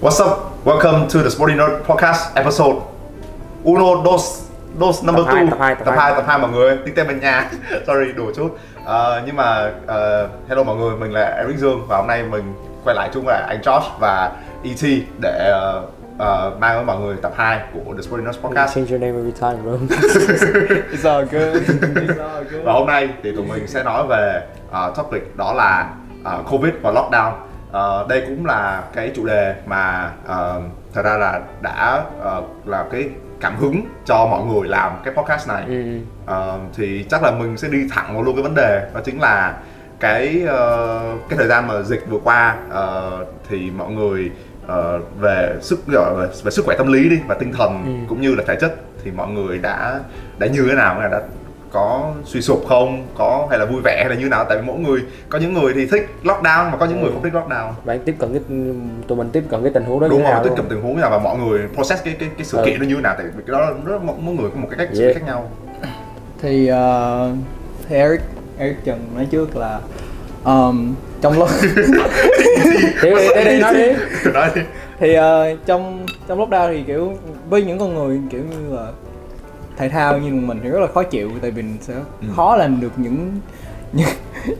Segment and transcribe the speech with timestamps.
[0.00, 0.64] What's up?
[0.64, 2.82] Welcome to the Sporting Nerd Podcast episode
[3.64, 4.42] Uno dos
[4.78, 6.00] dos number Tập hai, two tập hai, tập tập hai.
[6.00, 7.50] hai tập hai mọi người tiếng tên bên nhà
[7.86, 11.96] sorry đùa chút Ờ, nhưng mà ờ, hello mọi người mình là Eric Dương và
[11.96, 12.54] hôm nay mình
[12.84, 14.32] quay lại chung với anh Josh và
[14.64, 14.82] ET
[15.20, 15.82] để ờ,
[16.18, 19.18] ờ, mang với mọi người tập 2 của The Sporting Nerds Podcast Change your name
[19.18, 19.72] every time, bro.
[20.92, 21.62] It's all good.
[21.96, 22.64] It's all good.
[22.64, 25.90] và hôm nay thì tụi mình sẽ nói về ờ, topic đó là
[26.24, 27.32] ờ, Covid và lockdown
[27.72, 30.60] Ờ, đây cũng là cái chủ đề mà ờ,
[30.94, 33.08] thật ra là đã ờ, là cái
[33.40, 35.98] cảm hứng cho mọi người làm cái podcast này Ừ.
[36.26, 39.20] Ờ, thì chắc là mình sẽ đi thẳng vào luôn cái vấn đề đó chính
[39.20, 39.54] là
[40.00, 44.30] cái ờ, cái thời gian mà dịch vừa qua ờ, thì mọi người
[44.66, 48.06] ờ, về sức gọi là về sức khỏe tâm lý đi và tinh thần Ừ.
[48.08, 48.74] cũng như là thể chất
[49.04, 50.00] thì mọi người đã
[50.38, 51.20] đã như thế nào đã
[51.76, 54.66] có suy sụp không có hay là vui vẻ hay là như nào tại vì
[54.66, 57.14] mỗi người có những người thì thích lockdown mà có những người Ừ.
[57.14, 58.42] không thích lockdown Bạn tiếp cận cái
[59.08, 60.56] tụi mình tiếp cận cái tình huống đó đúng rồi luôn?
[60.56, 62.64] cực tình huống như nào và mọi người process cái cái cái sự Ừ.
[62.66, 64.78] kiện nó như nào tại vì cái đó rất mỗi mỗi người có một cái
[64.78, 65.16] cách xử lý Yeah.
[65.16, 65.50] khác nhau
[66.42, 67.36] Thì, uh,
[67.88, 68.20] thì Eric,
[68.58, 69.78] Eric Trần nói trước là
[70.44, 71.48] um, trong lúc
[73.02, 73.92] Đi đi đi nói đi.
[74.34, 74.60] nói đi
[75.00, 77.12] thì ờ, trong trong lockdown thì kiểu
[77.50, 78.86] với những con người kiểu như là
[79.76, 82.26] thể thao như mình thì rất là khó chịu tại vì mình sẽ Ừ.
[82.36, 83.40] khó làm được những
[83.92, 84.08] những,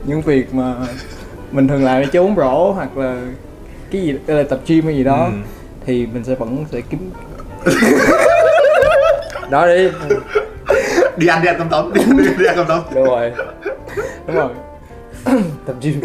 [0.05, 0.75] những việc mà
[1.51, 3.15] mình thường làm cho bóng rổ hoặc là
[3.91, 5.31] cái gì là tập gym hay gì đó Ừ.
[5.85, 7.11] thì mình sẽ vẫn sẽ kiếm
[9.49, 9.89] Nói đi.
[11.17, 13.31] đi ăn đi ăn tấm tấm đi, đi, đi ăn tấm tấm Được rồi.
[14.27, 14.49] đúng rồi
[15.65, 16.01] Tập gym.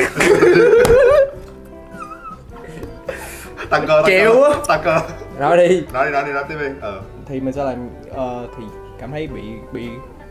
[3.70, 5.00] tăng cơ tăng Chịu cơ tăng cơ
[5.38, 5.82] Nói đi.
[5.92, 7.76] nói đi nói đi nói tiếp đi ờ thì mình sẽ làm
[8.14, 8.64] ờ, thì
[9.02, 9.88] cảm thấy bị bị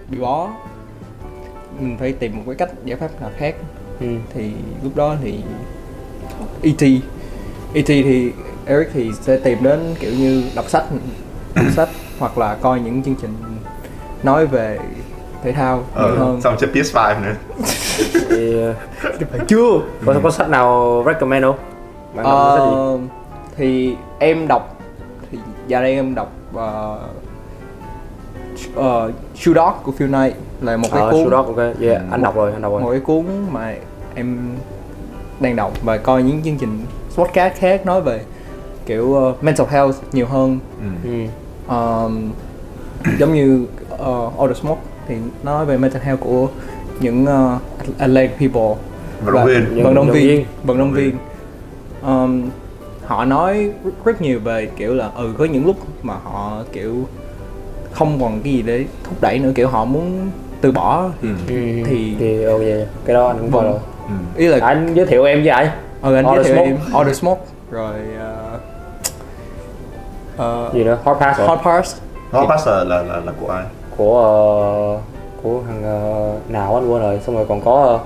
[0.10, 0.50] bị bó.
[1.80, 3.56] Mình phải tìm một cái cách giải pháp nào khác.
[4.00, 4.08] Ừ.
[4.34, 4.52] thì
[4.84, 5.44] lúc đó thì
[6.64, 6.82] ET
[7.74, 8.32] ET thì
[8.66, 10.84] Eric thì sẽ tìm đến kiểu như đọc sách
[11.56, 13.34] đọc sách hoặc là coi những chương trình
[14.24, 14.80] nói về
[15.44, 16.42] thể thao nhiều ờ hơn.
[16.42, 17.36] xong chơi PS5 nữa.
[18.30, 18.74] Thì ờ,
[19.31, 19.80] phải chưa?
[20.06, 21.58] Có có sách nào recommend không?
[22.16, 22.76] Bạn đọc sách gì?
[22.76, 22.98] Ờ,
[23.58, 24.81] thì em đọc
[25.31, 25.38] thì
[25.68, 27.21] giờ đây em đọc uh,
[28.70, 31.82] uh, Shoe Dog của Phil Knight là một cái Ờ, cuốn Shoe Dog, ok.
[31.82, 32.92] Yeah, anh đọc rồi, anh đọc một rồi.
[32.92, 33.74] cái cuốn mà
[34.16, 34.38] em
[35.40, 36.86] đang đọc và coi những chương trình
[37.16, 38.22] podcast khác nói về
[38.86, 40.60] kiểu uh, mental health nhiều hơn
[41.04, 41.10] ừ.
[41.76, 42.32] Um,
[43.20, 46.48] giống như uh, All the Smoke thì nói về mental health của
[47.00, 47.62] những uh,
[48.00, 48.76] athletic people
[49.26, 50.46] vận động và- viên vận động viên viên.
[50.64, 51.16] vận động viên
[52.06, 52.50] um,
[53.06, 56.96] họ nói rất, rất nhiều về kiểu là ừ có những lúc mà họ kiểu
[57.94, 60.31] không còn cái gì để thúc đẩy nữa kiểu họ muốn
[60.62, 61.34] từ bỏ thì, Ừ.
[61.47, 61.84] Ừ.
[61.85, 62.62] Thì- thì ok
[63.06, 63.63] cái đó anh cũng Vâng.
[63.63, 63.74] rồi.
[64.07, 64.13] ừ.
[64.38, 65.69] ý là Anh giới thiệu em với ai?
[66.01, 67.00] ừ, anh All giới the thiệu Smoke.
[67.00, 67.41] em the Smoke
[67.72, 67.94] rồi
[70.38, 70.97] uh, uh, Gì nữa?
[71.03, 71.40] Hot Pass.
[71.40, 71.96] Hot Parts
[72.31, 73.63] Hot Pass là, là là là của ai
[73.97, 75.01] của ờ,
[75.44, 78.00] của thằng ờ, nào anh quên rồi xong rồi còn có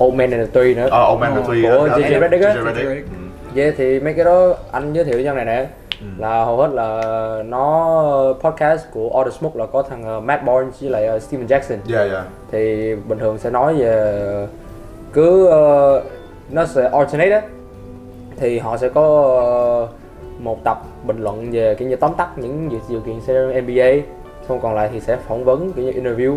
[0.00, 1.88] uh, Old Man and the Tree nữa ờ Old Man the Ờ, Tree của.
[1.88, 2.54] JJ Redick á.
[3.56, 5.66] Yeah, thì mấy cái đó anh giới thiệu trong này nè
[6.00, 6.06] Ừ.
[6.18, 10.44] là hầu hết là nó podcast của All the Smoke là có thằng ờ, Matt
[10.44, 11.76] Barnes với lại ờ, Steven Jackson.
[11.94, 12.24] Yeah yeah.
[12.50, 14.46] Thì bình thường sẽ nói về
[15.12, 16.02] cứ ờ,
[16.50, 17.42] nó sẽ alternate á.
[18.36, 19.02] Thì họ sẽ có
[19.40, 19.88] ờ,
[20.38, 24.08] một tập bình luận về kiểu như tóm tắt những dự, dự kiện trong NBA
[24.48, 26.36] xong còn lại thì sẽ phỏng vấn kiểu như interview.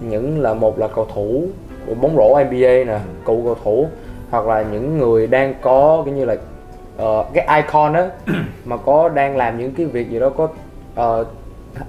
[0.00, 1.42] Những là một là cầu thủ
[1.86, 3.86] của bóng rổ NBA nè cựu cầu thủ
[4.30, 6.36] hoặc là những người đang có kiểu như là
[7.00, 8.08] ờ, cái icon á
[8.64, 10.48] mà có đang làm những cái việc gì đó có
[10.94, 11.24] ờ,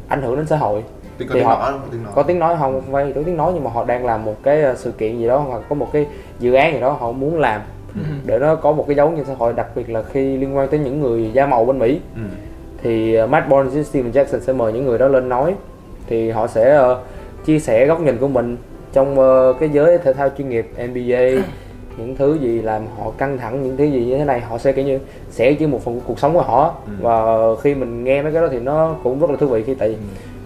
[0.07, 0.83] ảnh hưởng đến xã hội.
[1.17, 1.81] Tiếng có Thì tiếng họ- nói không?
[1.91, 2.11] tiếng nói.
[2.15, 2.81] có tiếng nói không?
[2.91, 5.27] Phải có tiếng nói nhưng mà họ đang làm một cái ờ, sự kiện gì
[5.27, 6.05] đó hoặc có một cái
[6.39, 7.61] dự án gì đó họ muốn làm.
[8.25, 10.67] Để nó có một cái dấu trên xã hội đặc biệt là khi liên quan
[10.67, 11.99] tới những người da màu bên Mỹ.
[12.15, 12.21] Ừ.
[12.83, 15.55] thì ờ, Matt Barnes với Steven Jackson sẽ mời những người đó lên nói.
[16.07, 16.99] Thì họ sẽ ờ,
[17.45, 18.57] chia sẻ góc nhìn của mình
[18.93, 21.41] trong ờ, cái giới thể thao chuyên nghiệp NBA
[21.97, 24.71] những thứ gì làm họ căng thẳng những thứ gì như thế này họ sẽ
[24.71, 26.91] kiểu như sẽ chỉ một phần của cuộc sống của họ Ừ.
[27.01, 27.25] và
[27.61, 29.89] khi mình nghe mấy cái đó thì nó cũng rất là thú vị khi tại
[29.89, 29.95] vì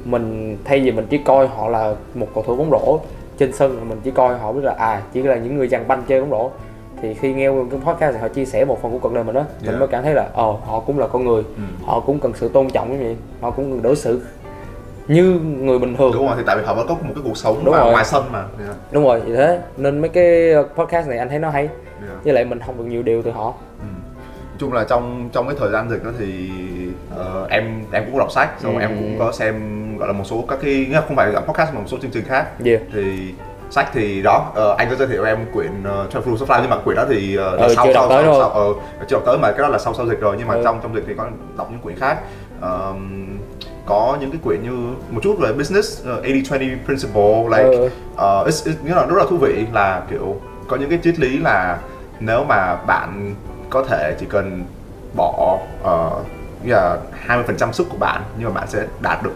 [0.06, 3.00] mình thay vì mình chỉ coi họ là một cầu thủ bóng rổ
[3.38, 6.04] trên sân mình chỉ coi họ biết là à chỉ là những người dàn banh
[6.08, 6.50] chơi bóng rổ
[7.02, 9.36] thì khi nghe cái podcast thì họ chia sẻ một phần của cuộc đời mình
[9.36, 9.66] đó Yeah.
[9.68, 11.62] mình mới cảm thấy là ờ họ cũng là con người Ừ.
[11.86, 14.22] họ cũng cần sự tôn trọng như vậy họ cũng cần đối xử
[15.08, 17.38] như người bình thường đúng rồi thì tại vì họ vẫn có một cái cuộc
[17.38, 17.92] sống Đúng rồi.
[17.92, 18.76] ngoài sân mà yeah.
[18.92, 21.70] đúng rồi thế nên mấy cái podcast này anh thấy nó hay
[22.10, 22.24] Yeah.
[22.24, 23.86] với lại mình học được nhiều điều từ họ Ừ.
[24.50, 26.50] Nói chung là trong trong cái thời gian dịch đó thì
[27.16, 28.82] ờ, em em cũng đọc sách xong Ừ.
[28.82, 29.56] em cũng có xem
[29.98, 32.12] gọi là một số các cái là không phải là podcast mà một số chương
[32.12, 32.82] trình khác yeah.
[32.94, 33.34] thì
[33.70, 36.62] sách thì đó ờ, anh có giới thiệu em quyển uh, Travel Rules of Life
[36.62, 38.36] nhưng mà quyển đó thì uh, Ừ, chưa đọc tới đâu.
[38.40, 38.64] sau, ờ,
[39.08, 40.62] chưa đọc tới mà cái đó là sau sau dịch rồi nhưng mà Ừ.
[40.64, 41.28] trong trong dịch thì có
[41.58, 42.18] đọc những quyển khác
[42.62, 43.35] Ờm,
[43.86, 47.86] có những cái quyển như một chút về business uh, 80-20 principle like Ừ.
[47.86, 50.36] uh, it's, it's, nghĩa là rất là thú vị là kiểu
[50.68, 51.78] có những cái triết lý là
[52.20, 53.36] nếu mà bạn
[53.70, 54.64] có thể chỉ cần
[55.16, 56.26] bỏ uh,
[56.64, 56.98] như là
[57.28, 59.32] 20% sức của bạn nhưng mà bạn sẽ đạt được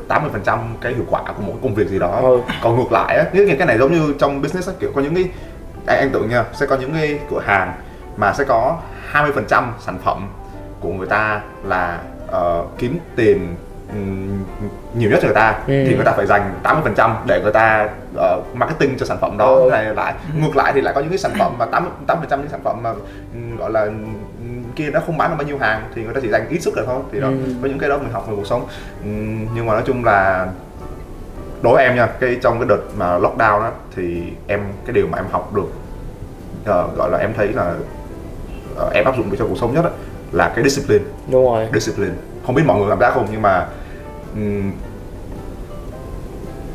[0.46, 2.40] 80% cái hiệu quả của mỗi công việc gì đó Ừ.
[2.64, 5.16] còn ngược lại á là cái này giống như trong business á, kiểu có những
[5.16, 5.26] cái
[5.86, 7.74] anh, anh tưởng nha sẽ có những cái cửa hàng
[8.18, 8.78] mà sẽ có
[9.12, 10.28] 20% sản phẩm
[10.80, 13.56] của người ta là ờ, kiếm tiền
[14.94, 15.84] nhiều nhất cho người ta Ừ.
[15.88, 19.46] thì người ta phải dành 80% để người ta ờ, marketing cho sản phẩm đó.
[19.56, 19.70] Ừ.
[19.72, 22.50] này lại ngược lại thì lại có những cái sản phẩm mà 80 80% những
[22.50, 22.94] sản phẩm mà
[23.60, 23.88] gọi là
[24.76, 26.76] kia nó không bán được bao nhiêu hàng thì người ta chỉ dành ít sức
[26.76, 27.00] rồi thôi.
[27.12, 27.34] Thì đó Ừ.
[27.62, 28.68] có những cái đó mình học về cuộc sống.
[29.56, 30.48] Nhưng mà nói chung là
[31.62, 35.08] đối với em nha cái trong cái đợt mà lockdown đó thì em cái điều
[35.08, 35.68] mà em học được
[36.66, 37.74] ờ, gọi là em thấy là
[38.76, 39.92] ờ, em áp dụng được cho cuộc sống nhất á,
[40.32, 41.04] là cái discipline.
[41.32, 41.68] Đúng rồi.
[41.74, 42.14] Discipline.
[42.46, 43.68] Không biết mọi người làm ra không nhưng mà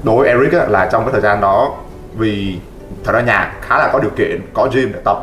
[0.02, 1.76] đối với Eric á, là trong cái thời gian đó
[2.16, 2.58] vì
[3.04, 5.18] thật ra nhà khá là có điều kiện có gym để tập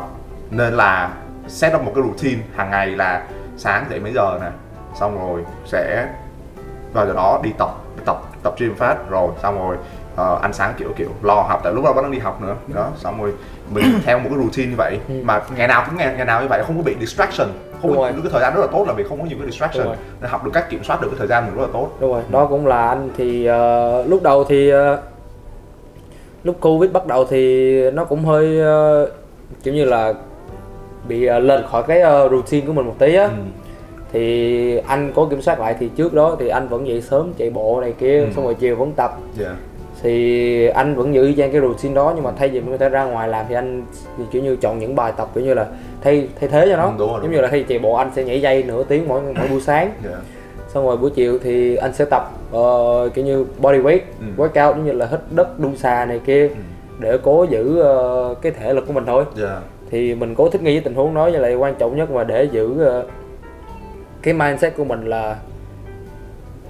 [0.50, 1.10] nên là
[1.48, 3.22] set up một cái routine hàng ngày là
[3.56, 4.50] sáng dậy mấy giờ nè
[5.00, 6.08] xong rồi sẽ
[6.92, 7.70] vào giờ đó đi tập
[8.06, 9.76] tập tập gym phát rồi xong rồi
[10.16, 12.54] ờ, ăn sáng kiểu kiểu lo học tại lúc đó vẫn đang đi học nữa.
[12.74, 13.32] Đó xong rồi
[13.74, 14.98] mình theo một cái routine như vậy.
[15.08, 15.14] Ừ.
[15.24, 17.48] mà ngày nào cũng ngày, ngày nào như vậy không có bị distraction.
[17.82, 18.12] Không Đúng rồi.
[18.12, 19.86] cái thời gian rất là tốt là vì không có nhiều cái distraction.
[20.20, 21.88] Nên học được cách kiểm soát được cái thời gian mình rất là tốt.
[22.00, 22.22] Đúng rồi.
[22.30, 24.98] Đó cũng là anh thì ờ, lúc đầu thì ờ,
[26.44, 29.08] lúc covid bắt đầu thì nó cũng hơi ờ,
[29.62, 30.12] kiểu như là
[31.08, 33.24] bị ờ, lên khỏi cái ờ, routine của mình một tí á.
[33.24, 33.30] Ừ.
[34.12, 37.50] thì anh có kiểm soát lại thì trước đó thì anh vẫn dậy sớm chạy
[37.50, 38.26] bộ này kia Ừ.
[38.36, 39.10] xong rồi chiều vẫn tập
[39.40, 39.52] Yeah.
[40.02, 42.76] thì anh vẫn giữ y chang cái routine đó nhưng mà thay vì mình có
[42.76, 43.82] thể ra ngoài làm thì anh
[44.18, 45.66] thì kiểu như chọn những bài tập kiểu như là
[46.00, 47.94] thay thay thế cho nó Ừ, đúng rồi, đúng giống như là thay chạy bộ
[47.94, 50.18] anh sẽ nhảy dây nửa tiếng mỗi mỗi buổi sáng Yeah.
[50.68, 54.26] xong rồi buổi chiều thì anh sẽ tập ờ, kiểu như body weight Ừ.
[54.36, 56.54] workout giống như là hít đất đu xà này kia Ừ.
[56.98, 59.58] để cố giữ ờ, cái thể lực của mình thôi Yeah.
[59.90, 62.24] thì mình cố thích nghi với tình huống đó với lại quan trọng nhất mà
[62.24, 63.04] để giữ ờ,
[64.22, 65.36] cái mindset của mình là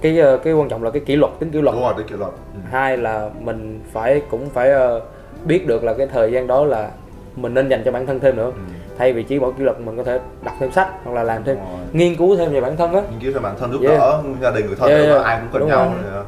[0.00, 2.04] cái ờ, cái quan trọng là cái kỷ luật tính kỷ luật Đúng rồi, cái
[2.08, 2.32] kỷ luật.
[2.54, 2.60] Ừ.
[2.70, 5.00] hai là mình phải cũng phải ờ,
[5.44, 6.88] biết được là cái thời gian đó là
[7.36, 8.60] mình nên dành cho bản thân thêm nữa Ừ.
[8.98, 11.44] thay vì chỉ bỏ kỷ luật mình có thể đọc thêm sách hoặc là làm
[11.44, 11.80] thêm Đúng rồi.
[11.92, 13.98] nghiên cứu thêm về bản thân á nghiên cứu cho bản thân giúp Yeah.
[14.00, 15.24] đỡ gia đình người thân Yeah, yeah.
[15.24, 16.02] ai cũng cần Đúng nhau rồi.
[16.12, 16.24] nữa.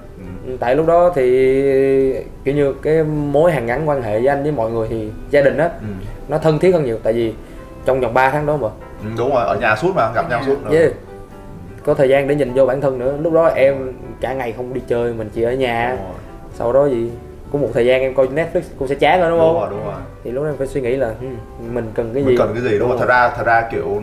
[0.47, 0.56] Ừ.
[0.61, 1.25] tại lúc đó thì
[2.44, 5.43] kiểu như cái mối hàn gắn quan hệ với anh với mọi người thì gia
[5.43, 5.87] đình á Ừ.
[6.29, 7.35] nó thân thiết hơn nhiều tại vì
[7.85, 8.69] trong vòng 3 tháng đó mà
[9.03, 10.93] Ừ, đúng rồi ở nhà suốt mà gặp nhau suốt nữa yeah.
[11.84, 14.75] Có thời gian để nhìn vô bản thân nữa lúc đó em cả ngày không
[14.75, 16.14] đi chơi mình chỉ ở nhà đúng rồi
[16.54, 17.10] sau đó gì
[17.52, 19.70] có một thời gian em coi Netflix cũng sẽ chán rồi đúng đúng không rồi
[19.70, 19.94] đúng rồi
[20.25, 21.36] thì lúc đó em phải suy nghĩ là "Hmm,
[21.75, 22.98] mình cần cái gì mình cần cái gì đúng không rồi.
[23.00, 24.02] thật ra thật ra kiểu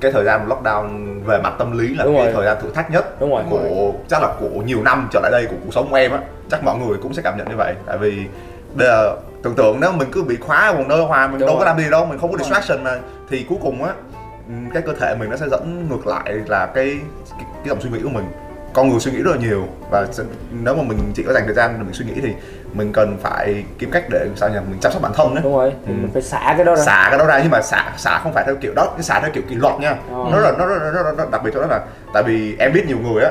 [0.00, 0.86] cái thời gian lockdown
[1.26, 2.34] về mặt tâm lý là Đúng cái rồi.
[2.34, 3.42] thời gian thử thách nhất Đúng rồi.
[3.50, 6.18] của chắc là của nhiều năm trở lại đây của cuộc sống của em á
[6.50, 8.12] chắc mọi người cũng sẽ cảm nhận như vậy tại vì
[8.74, 11.46] bây giờ tưởng tượng nếu mình cứ bị khóa ở một nơi hoài mình Đúng
[11.46, 11.74] đâu có rồi.
[11.74, 12.58] làm gì đâu mình không có Đúng rồi.
[12.60, 12.98] distraction mà
[13.30, 13.92] thì cuối cùng á
[14.74, 16.98] cái cơ thể mình nó sẽ dẫn ngược lại là cái
[17.30, 18.24] cái, cái dòng suy nghĩ của mình
[18.72, 20.06] con người suy nghĩ rất là nhiều và
[20.50, 22.34] nếu mà mình chỉ có dành thời gian để mình suy nghĩ thì
[22.72, 25.54] mình cần phải kiếm cách để sao nhỉ mình chăm sóc bản thân đấy đúng
[25.56, 25.96] rồi thì Ừ.
[25.96, 28.32] mình phải xả cái đó ra xả cái đó ra nhưng mà xả xả không
[28.32, 29.96] phải theo kiểu đó xả theo kiểu kỷ luật nha Ờ.
[30.32, 31.80] nó là nó, nó, nó, nó, nó đặc biệt chỗ đó là
[32.14, 33.30] tại vì em biết nhiều người á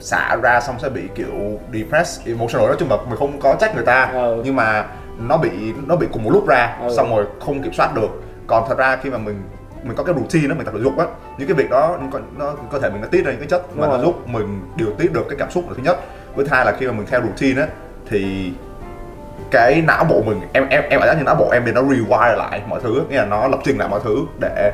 [0.00, 3.74] xả ra xong sẽ bị kiểu depressed emotional nói chung là mình không có trách
[3.74, 4.42] người ta Ừ.
[4.44, 4.84] nhưng mà
[5.18, 5.50] nó bị
[5.86, 6.94] nó bị cùng một lúc ra Ừ.
[6.96, 9.42] xong rồi không kiểm soát được còn thật ra khi mà mình
[9.82, 11.06] mình có cái routine đó mình tập thể dục á
[11.38, 13.76] những cái việc đó nó, nó cơ thể mình nó tiết ra những cái chất
[13.76, 16.00] mà nó giúp mình điều tiết được cái cảm xúc là thứ nhất
[16.34, 17.68] với thứ hai là khi mà mình theo routine á
[18.10, 18.52] thì
[19.50, 21.82] cái não bộ mình em em em cảm giác như não bộ em thì nó
[21.82, 24.72] rewire lại mọi thứ nghĩa là nó lập trình lại mọi thứ để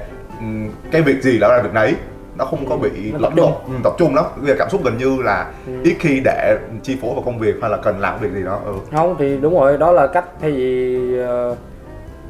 [0.92, 1.94] cái việc gì là làm việc nấy
[2.36, 3.44] nó không có bị Nó tập lẫn trung.
[3.50, 5.72] lộn ừ, tập trung lắm về cảm xúc gần như là Ừ.
[5.84, 8.60] ít khi để chi phối vào công việc hay là cần làm việc gì đó
[8.64, 8.72] ừ.
[8.92, 11.56] không thì đúng rồi đó là cách thay vì ờ,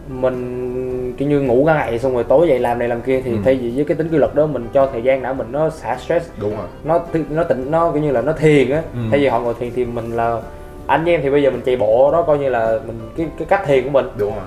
[0.09, 3.31] mình kiểu như ngủ cả ngày xong rồi tối dậy làm này làm kia thì
[3.33, 3.37] Ừ.
[3.45, 5.71] thay vì với cái tính kỷ luật đó mình cho thời gian não mình nó
[5.71, 6.31] xả stress.
[6.41, 6.67] Đúng rồi.
[6.85, 7.01] Nó
[7.31, 8.83] nó tỉnh nó kiểu như là nó thiền á.
[8.95, 9.01] Ừ.
[9.11, 10.41] thay vì họ ngồi thiền thì mình là
[10.87, 13.27] anh với em thì bây giờ mình chạy bộ đó coi như là mình cái
[13.39, 14.07] cái cách thiền của mình.
[14.17, 14.45] Đúng rồi.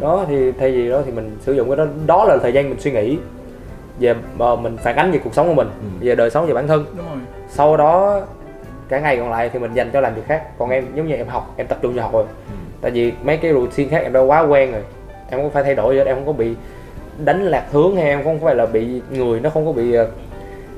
[0.00, 2.68] Đó thì thay vì đó thì mình sử dụng cái đó đó là thời gian
[2.70, 3.18] mình suy nghĩ.
[4.00, 6.06] Về ờ, mình phản ánh về cuộc sống của mình Ừ.
[6.06, 6.84] về đời sống về bản thân.
[6.96, 7.18] Đúng rồi.
[7.48, 8.20] Sau đó
[8.88, 10.58] cả ngày còn lại thì mình dành cho làm việc khác.
[10.58, 12.24] Còn em giống như em học em tập trung vào học rồi.
[12.24, 12.54] Ừ.
[12.80, 14.82] tại vì mấy cái routine khác em đã quá quen rồi
[15.30, 16.54] em không phải thay đổi gì em không có bị
[17.24, 20.08] đánh lạc hướng hay em không phải là bị người nó không có bị ờ,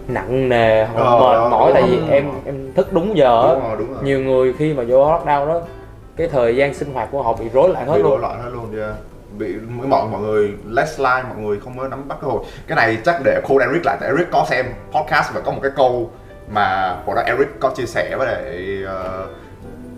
[0.08, 3.76] nặng nề hoặc Ờ, mệt mỏi tại vì em em thức đúng giờ đúng rồi
[3.78, 4.02] đúng rồi.
[4.04, 5.60] Nhiều người khi mà vô lockdown đó
[6.16, 8.42] cái thời gian sinh hoạt của họ bị rối loạn hết bị rối luôn loạn
[8.42, 8.94] hết luôn yeah.
[9.38, 9.54] bị
[9.88, 12.44] mọi mọi người less line mọi người không có nắm bắt cơ hội.
[12.66, 15.58] Cái này chắc để cô Eric lại tại Eric có xem podcast và có một
[15.62, 16.10] cái câu
[16.52, 19.30] mà hồi đó Eric có chia sẻ với lại uh,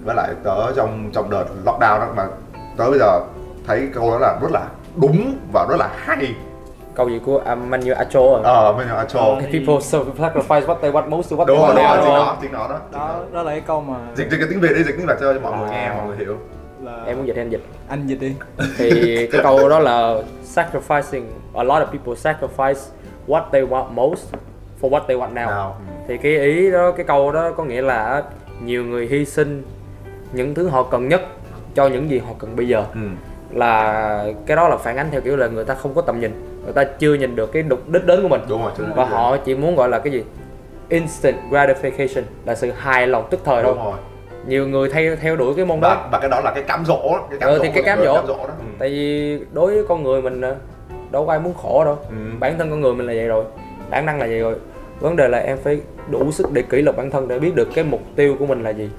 [0.05, 2.27] với lại tớ trong trong đợt lockdown đó mà
[2.77, 3.21] tới bây giờ
[3.71, 6.35] thấy câu đó là rất là đúng và rất là hay.
[6.95, 8.41] Câu gì của Emmanuel Acho à?
[8.45, 9.21] Ờ bên nhà cho
[9.53, 9.75] people
[10.19, 11.75] sacrifice what they want most to what đúng they want.
[11.75, 12.03] đúng rồi now.
[12.03, 14.61] tiếng đó tiếng đó đó đó đó là cái câu mà dịch dịch cái tiếng
[14.61, 15.89] việt đi dịch tiếng việt cho mọi người À.
[15.89, 16.37] nghe mọi người hiểu.
[16.85, 17.63] Là em muốn dịch hay anh dịch?
[17.89, 18.35] Anh dịch đi.
[18.79, 20.15] Thì cái câu đó là
[20.55, 21.23] sacrificing
[21.55, 22.81] a lot of people sacrifice
[23.27, 24.35] what they want most
[24.83, 25.47] for what they want now.
[25.47, 25.77] Nào.
[26.09, 28.23] Thì cái ý đó cái câu đó có nghĩa là
[28.65, 29.63] nhiều người hy sinh
[30.33, 31.23] những thứ họ cần nhất
[31.75, 32.85] cho những gì họ cần bây giờ.
[32.95, 33.01] Ừ.
[33.53, 36.31] là cái đó là phản ánh theo kiểu là người ta không có tầm nhìn
[36.65, 38.41] người ta chưa nhìn được cái đục đích đến của mình.
[38.49, 40.25] Đúng rồi và họ chỉ muốn gọi là cái gì?
[40.89, 44.01] Instant gratification là sự hài lòng tức thời đúng thôi rồi.
[44.47, 45.89] Nhiều người theo theo đuổi cái môn đó.
[45.89, 47.99] Và, và cái đó là cái cám dỗ cái cám Ừ, dỗ thì cái cám
[48.05, 48.15] dỗ.
[48.15, 48.55] cám dỗ đó.
[48.59, 48.65] Ừ.
[48.79, 50.55] tại vì đối với con người mình à,
[51.11, 51.99] đâu có ai muốn khổ đâu.
[52.09, 52.17] Ừ.
[52.41, 53.45] bản thân con người mình là vậy rồi.
[53.91, 54.55] Bản năng là vậy rồi.
[55.01, 55.81] Vấn đề là em phải
[56.11, 58.63] đủ sức để kỷ luật bản thân để biết được cái mục tiêu của mình
[58.63, 58.91] là gì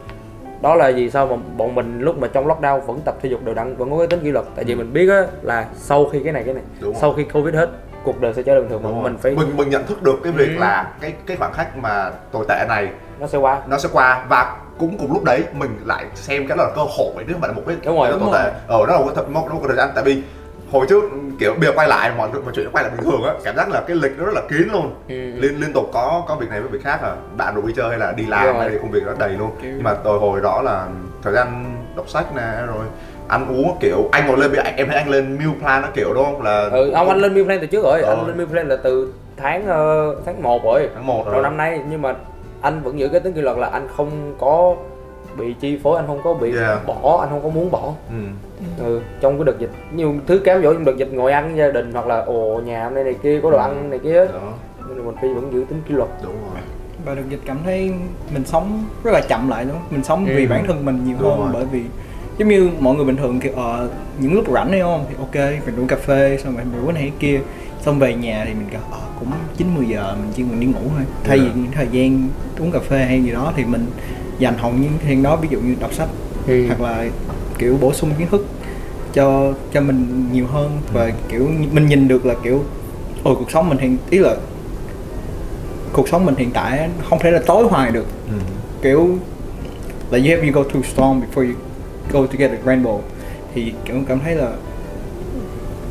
[0.61, 3.43] đó là vì sao mà bọn mình lúc mà trong lockdown vẫn tập thể dục
[3.43, 6.05] đều đặn vẫn có cái tính kỷ luật tại vì mình biết á là sau
[6.05, 6.77] khi cái này cái này Ừ.
[6.81, 6.99] Đúng rồi.
[7.01, 7.69] sau khi covid hết
[8.03, 9.11] cuộc đời sẽ trở lại bình thường Đúng mà rồi.
[9.11, 10.59] mình phải mình mình nhận thức được cái việc Ừ.
[10.59, 12.89] là cái cái khoảng cách mà tồi tệ này
[13.19, 16.57] nó sẽ qua nó sẽ qua và cũng cùng lúc đấy mình lại xem cái
[16.57, 18.51] đó là cơ hội không phải là mục đích Đúng rồi, cái đúng tồi tệ
[18.67, 20.23] ờ đó là một cái thật- một, một cái thời gian tại vì
[20.71, 21.03] hồi trước
[21.39, 23.55] kiểu bây giờ quay lại mọi mọi chuyện nó quay lại bình thường á cảm
[23.55, 24.93] giác là cái lịch nó rất là kín luôn.
[25.07, 25.15] Ừ.
[25.15, 27.89] liên liên tục có có việc này với việc khác à bạn đủ đi chơi
[27.89, 28.53] hay là đi làm rồi.
[28.53, 29.51] hay là công việc rất đầy luôn.
[29.61, 30.87] Kiểu- nhưng mà tôi hồi đó là
[31.23, 32.85] thời gian đọc sách nè rồi
[33.27, 34.09] ăn uống kiểu.
[34.11, 36.41] Anh ngồi lên em thấy anh lên meal plan nó kiểu đúng không?
[36.41, 38.01] Là ừ, ông anh lên meal plan từ trước rồi.
[38.01, 38.15] Ờ.
[38.15, 40.89] anh lên meal plan là từ tháng ờ, tháng 1 rồi.
[40.95, 42.15] Tháng một rồi đầu năm nay nhưng mà
[42.61, 44.75] anh vẫn giữ cái tính kỷ luật là anh không có
[45.38, 46.85] bị chi phối anh không có bị Yeah.
[46.88, 48.15] bỏ anh không có muốn bỏ ừ.
[48.85, 51.71] ừ, trong cái đợt dịch nhiều thứ cám dỗ trong đợt dịch ngồi ăn gia
[51.71, 54.53] đình hoặc là ồ nhà hôm nay này kia có đồ ăn này kia đó
[54.89, 56.61] nên là mình phải vẫn giữ tính kỷ luật đúng rồi
[57.05, 57.91] và được dịch cảm thấy
[58.33, 59.88] mình sống rất là chậm lại đúng không?
[59.91, 60.33] Mình sống Ừ.
[60.38, 61.50] vì bản thân mình nhiều Đúng hơn rồi.
[61.53, 61.81] bởi vì
[62.38, 65.35] giống như mọi người bình thường kiểu ờ, những lúc rảnh hay không thì ok
[65.65, 67.39] mình uống cà phê xong rồi mình cái này kia
[67.81, 70.67] xong về nhà thì mình kiểu ờ, cũng chín mười giờ mình chỉ cần đi
[70.67, 71.57] ngủ thôi thay vì Yeah.
[71.57, 72.27] những thời gian
[72.59, 73.85] uống cà phê hay gì đó thì mình
[74.41, 74.71] dành hầu
[75.03, 76.10] thời gian đó ví dụ như đọc sách
[76.48, 76.65] Ừ.
[76.67, 77.05] hoặc là
[77.57, 78.45] kiểu bổ sung kiến thức
[79.13, 82.63] cho cho mình nhiều hơn và kiểu mình nhìn được là kiểu
[83.24, 84.36] ôi cuộc sống mình hiện ý là
[85.93, 88.33] cuộc sống mình hiện tại không thể là tối hoài được ừ.
[88.81, 89.10] kiểu
[90.12, 91.53] là you have to go through storm before you
[92.12, 93.00] go to get a rainbow
[93.55, 94.51] thì kiểu cảm thấy là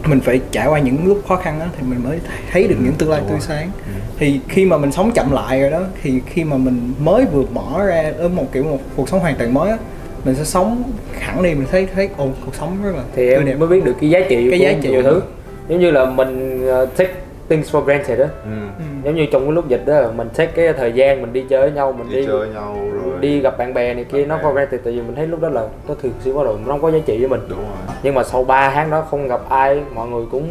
[0.06, 2.18] mình phải trải qua những lúc khó khăn đó thì mình mới
[2.52, 3.92] thấy được Ừ, những tương lai tươi sáng Ừ.
[4.18, 7.42] thì khi mà mình sống chậm lại rồi đó thì khi mà mình mới vừa
[7.54, 9.76] mở ra ở một kiểu một cuộc sống hoàn toàn mới á
[10.24, 10.82] mình sẽ sống
[11.18, 13.94] hẳn đi mình thấy thấy ồ cuộc sống rất là thì em mới biết được
[14.00, 15.22] cái giá trị Cái của giá trị nhiều thứ
[15.68, 17.12] giống như là mình uh, take
[17.48, 18.50] things for granted đó Ừ.
[18.78, 18.84] Ừ.
[19.04, 21.60] giống như trong cái lúc dịch đó mình take cái thời gian mình đi chơi
[21.60, 24.28] với nhau mình đi đi chơi nhau rồi đi gặp bạn bè này kia Bạn
[24.28, 24.42] nó bè.
[24.42, 26.72] for granted tại vì mình thấy lúc đó là nó thường xuyên bắt đầu nó
[26.72, 29.28] không có giá trị với mình đúng rồi nhưng mà sau 3 tháng đó không
[29.28, 30.48] gặp ai mọi người cũng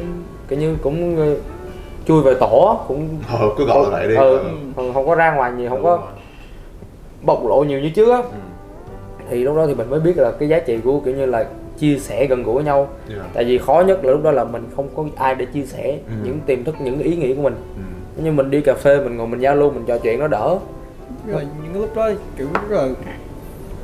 [0.47, 1.35] kiểu như cũng ờ,
[2.07, 3.07] chui về tổ cũng
[3.39, 4.43] ờ, cứ gọi vậy đi ừ, Ừ.
[4.75, 6.05] không, không có ra ngoài nhiều không Đúng có rồi.
[7.21, 8.23] bộc lộ nhiều như trước á Ừ.
[9.29, 11.45] thì lúc đó thì mình mới biết là cái giá trị của kiểu như là
[11.79, 13.21] chia sẻ gần gũi với nhau Yeah.
[13.33, 15.97] tại vì khó nhất là lúc đó là mình không có ai để chia sẻ
[16.07, 16.13] Ừ.
[16.23, 17.81] những tiềm thức những ý nghĩ của mình Ừ.
[18.15, 20.27] Giống như mình đi cà phê mình ngồi mình giao lưu mình trò chuyện nó
[20.27, 20.57] đỡ
[21.31, 22.87] rồi những cái lúc đó kiểu rất là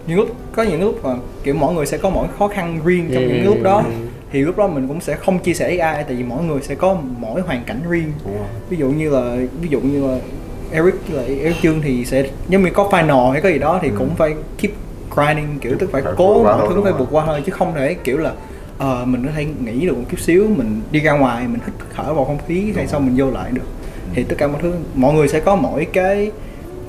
[0.07, 3.09] những lúc có những lúc mà kiểu mỗi người sẽ có mỗi khó khăn riêng
[3.13, 3.29] trong Ừ.
[3.29, 3.91] những lúc đó Ừ.
[4.31, 6.61] thì lúc đó mình cũng sẽ không chia sẻ với ai tại vì mỗi người
[6.61, 8.11] sẽ có mỗi hoàn cảnh riêng
[8.69, 10.17] ví dụ như là ví dụ như là
[10.71, 13.89] Eric lại Eric Trương thì sẽ giống như có final hay có gì đó thì
[13.89, 13.95] Ừ.
[13.97, 14.71] cũng phải keep
[15.15, 17.93] grinding kiểu tức phải Phải cố mọi thứ phải vượt qua thôi chứ không thể
[17.93, 18.31] kiểu là
[18.77, 21.73] ờ, mình có thể nghĩ được một chút xíu mình đi ra ngoài mình hít
[21.95, 23.61] thở vào không khí hay xong mình vô lại được
[24.13, 26.31] thì tất cả mọi thứ mọi người sẽ có mỗi cái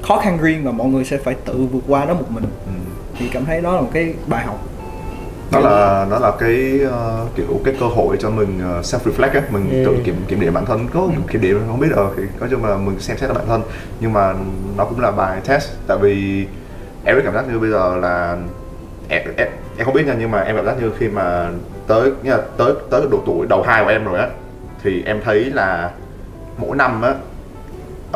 [0.08, 2.44] khó khăn riêng và mọi người sẽ phải tự vượt qua đó một mình.
[2.66, 2.72] Ừ.
[3.18, 4.58] thì cảm thấy đó là một cái bài học.
[5.52, 9.34] Nó là nó là cái ờ, kiểu cái cơ hội cho mình ờ, self reflect
[9.34, 9.42] á.
[9.50, 9.84] Mình Ừ.
[9.90, 10.86] tự kiểm kiểm điểm bản thân.
[10.94, 13.62] Có kiểm điểm không biết ờ thì nói chung là mình xem xét bản thân.
[14.00, 14.34] Nhưng mà
[14.76, 15.70] nó cũng là bài test.
[15.86, 16.46] Tại vì
[17.04, 18.36] em cảm giác như bây giờ là
[19.08, 21.48] em, em, em không biết nha nhưng mà em cảm giác như khi mà
[21.86, 24.28] tới là tới tới độ tuổi đầu hai của em rồi á
[24.82, 25.90] thì em thấy là
[26.58, 27.14] mỗi năm á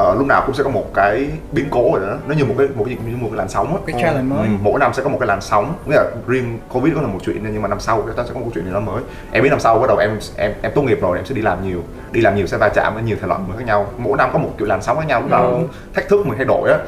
[0.05, 2.17] ờ, lúc nào cũng sẽ có một cái biến cố rồi đó.
[2.27, 3.81] Nó như một cái một cái như một cái làn sóng á.
[3.87, 4.47] Cái challenge mới.
[4.47, 5.75] Ừ, mỗi năm sẽ có một cái làn sóng.
[5.87, 8.31] Nghĩa là riêng covid đó là một chuyện nhưng mà năm sau chúng ta sẽ
[8.35, 9.03] có một chuyện gì đó mới.
[9.33, 11.43] Em biết năm sau bắt đầu em em em tốt nghiệp rồi em sẽ đi
[11.43, 11.83] làm nhiều.
[12.13, 13.87] Đi làm nhiều sẽ va chạm với nhiều thể loại người khác nhau.
[13.99, 15.21] Mỗi năm có một kiểu làn sóng khác nhau.
[15.21, 15.51] Lúc nào Ừ.
[15.53, 16.79] cũng thách thức mình thay đổi á.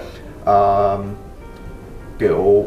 [0.45, 0.99] Ờ,
[2.19, 2.65] kiểu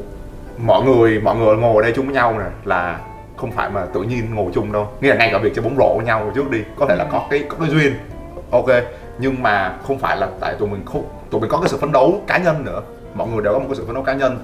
[0.57, 2.99] mọi người mọi người ngồi ở đây chung với nhau nè là
[3.37, 4.87] không phải mà tự nhiên ngồi chung đâu.
[5.01, 7.05] Nghĩa là ngay cả việc chơi bóng rổ với nhau trước đi có thể là
[7.11, 7.93] có cái có cái duyên.
[8.51, 8.65] Ok
[9.19, 11.91] nhưng mà không phải là tại tụi mình không tụi mình có cái sự phấn
[11.91, 12.81] đấu cá nhân nữa
[13.15, 14.37] mọi người đều có một cái sự phấn đấu cá nhân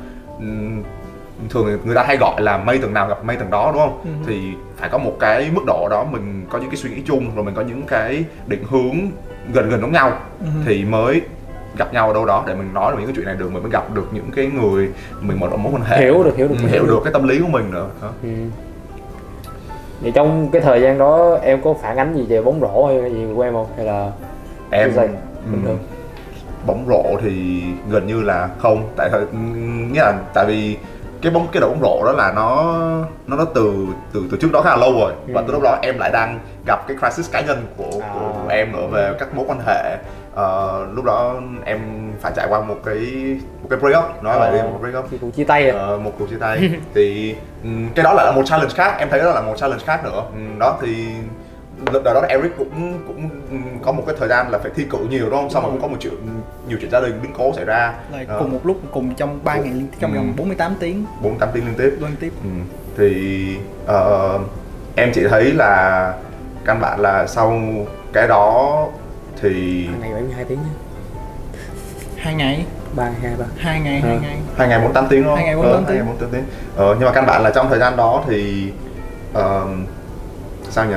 [1.50, 4.02] thường người ta hay gọi là mây tầng nào gặp mây tầng đó đúng không
[4.04, 4.10] Ừ.
[4.28, 4.42] thì
[4.78, 7.46] phải có một cái mức độ đó mình có những cái suy nghĩ chung rồi
[7.46, 8.96] mình có những cái định hướng
[9.54, 10.46] gần gần giống nhau Ừ.
[10.66, 11.22] thì mới
[11.78, 13.64] gặp nhau ở đâu đó để mình nói được những cái chuyện này được mình
[13.64, 14.90] mới gặp được những cái người
[15.22, 17.02] mình mở rộng mối quan hệ Hiểu được, hiểu được, Ừ, hiểu hiểu được được.
[17.04, 18.10] cái tâm lý của mình nữa đó.
[18.24, 18.30] ừ.
[20.02, 23.12] Vậy trong cái thời gian đó em có phản ánh gì về bóng rổ hay
[23.12, 23.68] gì của em không?
[23.78, 24.12] Hay là
[24.72, 25.08] em ừm,
[25.52, 25.80] Bình thường.
[26.66, 30.78] bóng rổ thì gần như là không tại ừm, nghĩa là tại vì
[31.22, 32.74] cái bóng cái đội bóng rổ đó là nó
[33.28, 35.46] nó nó từ từ từ trước đó khá là lâu rồi và Ừ.
[35.48, 38.42] từ lúc đó em lại đang gặp cái crisis cá nhân của, của, À.
[38.44, 39.98] của em nữa về các mối quan hệ
[40.36, 41.34] Ờ, lúc đó
[41.66, 41.80] em
[42.22, 42.98] phải trải qua một cái
[43.62, 44.64] một cái break up nói vậy đi Ờ.
[44.68, 45.78] một break up khi cuộc chia tay à?
[45.80, 49.10] Ờ, một cuộc chia tay thì ừm, cái đó lại là một challenge khác em
[49.10, 50.24] thấy đó là một challenge khác nữa
[50.60, 51.08] đó thì
[51.92, 53.30] lúc đó Eric cũng cũng
[53.82, 55.82] có một cái thời gian là phải thi cử nhiều đúng không xong rồi cũng
[55.82, 56.14] có một chuyện
[56.68, 58.36] nhiều chuyện gia đình biến cố xảy ra Là Đó.
[58.40, 60.16] cùng một lúc cùng trong 3 ngày liên trong Ừ.
[60.18, 62.62] vòng 48 tiếng bốn tám tiếng liên tiếp liên tiếp Ừm,
[62.98, 63.36] thì
[63.88, 64.40] ờ,
[64.96, 66.14] em chỉ thấy là
[66.66, 67.60] căn bản là sau
[68.14, 68.88] cái đó
[69.42, 70.70] thì Ngày 72 tiếng nhé.
[72.18, 73.46] hai ngày 3 2 3.
[73.58, 74.20] hai ngày hai Ờ.
[74.22, 75.36] ngày hai ngày 48 tiếng đúng không?
[75.38, 76.44] Hai ngày Ờ, 48 hai ngày 48 tiếng.
[76.76, 78.72] Ờ, nhưng mà căn bản là trong thời gian đó thì
[79.34, 79.66] ờ,
[80.70, 80.96] sao nhỉ?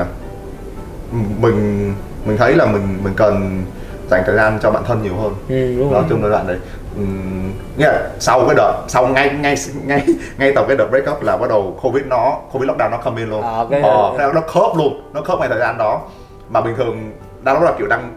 [1.40, 1.92] Mình
[2.24, 3.62] mình thấy là mình mình cần
[4.10, 5.34] dành thời gian cho bản thân nhiều hơn.
[5.48, 6.04] Ừ đúng Đó rồi.
[6.10, 6.56] trong giai đoạn đấy.
[6.96, 9.54] Ừm, nghĩa là sau cái đợt sau ngay ngay
[9.86, 10.06] ngay
[10.38, 13.20] ngay từ cái đợt break up là bắt đầu covid nó covid lockdown nó come
[13.20, 13.42] in luôn.
[13.42, 16.00] À, cái- ờ, nó, nó khớp luôn, nó khớp ngay thời gian đó.
[16.48, 18.12] Mà bình thường đang lúc là kiểu đang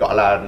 [0.00, 0.38] gọi là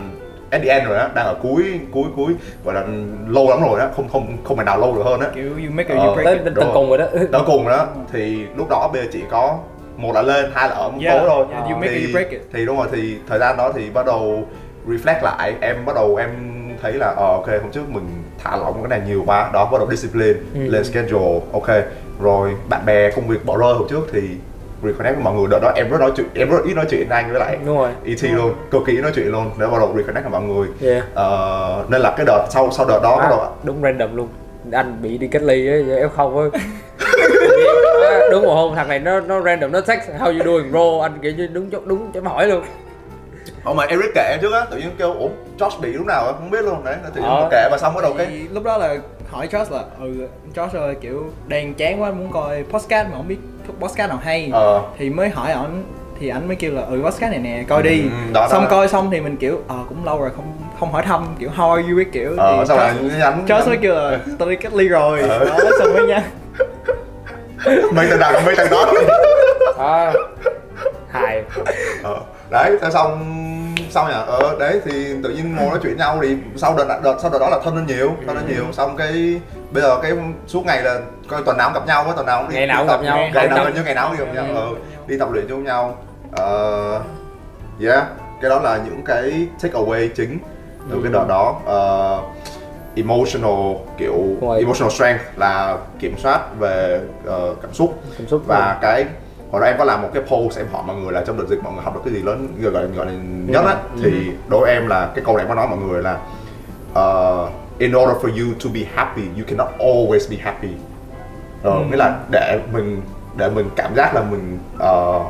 [0.51, 2.35] at the end rồi á đang ở cuối cuối cuối
[2.65, 2.85] gọi là
[3.29, 5.71] lâu lắm rồi á không không không thể nào lâu được hơn á kiểu you
[5.71, 6.07] make it Ờ.
[6.07, 7.05] you break Tới it đến Đúng tận cùng rồi đó.
[7.33, 9.59] tới cùng rồi đó thì lúc đó bây giờ chỉ có
[9.97, 12.05] một là lên hai là ở một Yeah, tối thôi yeah, you make it, thì
[12.07, 12.41] you break it.
[12.53, 14.49] thì đúng rồi thì thời gian đó thì bắt đầu
[14.89, 16.29] reflect lại em bắt đầu em
[16.83, 18.05] thấy là ờ ok hôm trước mình
[18.45, 20.61] thả lỏng cái này nhiều quá đó bắt đầu discipline Ừ.
[20.61, 21.69] lên schedule ok
[22.21, 24.21] rồi bạn bè công việc bỏ rơi hồi trước thì
[24.83, 27.09] reconnect với mọi người đợt đó em rất nói chuyện em rất ít nói chuyện
[27.09, 27.91] với anh với lại Đúng rồi.
[28.07, 31.05] ET luôn cực kỳ nói chuyện luôn để bắt đầu reconnect với mọi người Yeah.
[31.15, 34.29] Ờ, nên là cái đợt sau sau đợt đó bắt À, đầu đúng random luôn
[34.73, 36.59] anh bị đi cách ly á em không À,
[38.35, 41.03] đúng một hôm thằng này nó nó random nó text how you doing bro?
[41.03, 42.65] Anh kiểu như đúng chỗ- đúng chấm hỏi luôn.
[43.65, 46.33] Ồ mà Eric kể trước á, tự nhiên kêu ủa Josh bị lúc nào á,
[46.33, 47.41] không biết luôn đấy, tự nhiên Ờ.
[47.43, 48.97] nó kể và xong bắt đầu cái lúc đó là
[49.31, 50.15] hỏi Josh là ừ
[50.55, 53.37] Josh ơi kiểu đang chán quá muốn coi podcast mà không biết
[53.81, 54.51] podcast nào hay.
[54.53, 54.83] Ờ.
[54.99, 55.83] Thì mới hỏi ảnh
[56.21, 58.03] thì ảnh mới kêu là ừ podcast này nè coi đi.
[58.03, 58.69] Ừ, đó, xong đó.
[58.71, 61.71] coi xong thì mình kiểu ờ cũng lâu rồi không không hỏi thăm kiểu how
[61.75, 64.49] are you biết kiểu ờ thì xong rồi Josh- nhắn Josh mới kêu là tao
[64.51, 65.21] đi cách ly rồi.
[65.23, 65.45] Ờ.
[65.45, 66.23] đó xong mới nhắn
[67.93, 68.93] mây tầng nào mây tầng đó.
[69.79, 70.13] À,
[71.11, 71.43] hài.
[72.03, 72.17] Ờ
[72.51, 73.25] đấy thế xong
[73.91, 74.15] sau nhỉ?
[74.27, 77.39] Ờ đấy thì tự nhiên ngồi nói chuyện nhau thì sau đợt đợt sau đợt
[77.39, 78.65] đó là thân lên nhiều thân lên nhiều.
[78.73, 80.13] Xong cái bây giờ cái
[80.47, 82.67] suốt ngày là coi tuần nào cũng gặp nhau á tuần nào cũng đi Ngày
[82.67, 83.19] nào cũng gặp nhau.
[83.35, 84.55] ngày nào như ngày nào cũng đi gặp nhau Ừ.
[84.55, 84.67] ờ,
[85.07, 85.97] đi tập luyện chung nhau.
[86.37, 87.01] Ờ
[87.83, 88.05] yeah
[88.41, 90.39] cái đó là những cái take away chính
[90.91, 91.61] từ cái đợt đó.
[91.67, 92.21] Ờ,
[92.97, 94.59] emotional kiểu Rồi.
[94.59, 99.05] emotional strength là kiểm soát về ờ, cảm xúc cảm xúc và cái
[99.53, 101.45] hồi đó em có làm một cái post em hỏi mọi người là trong đợt
[101.51, 103.13] dịch mọi người học được cái gì lớn gọi là gọi là
[103.47, 104.01] nhất á Ừ.
[104.03, 106.19] thì đối với em là cái câu này em có nói mọi người là
[106.93, 110.69] uh, in order for you to be happy you cannot always be happy
[111.63, 111.85] ờ, Ừ.
[111.91, 113.01] nghĩa là để mình
[113.37, 115.21] để mình cảm giác là mình ờ,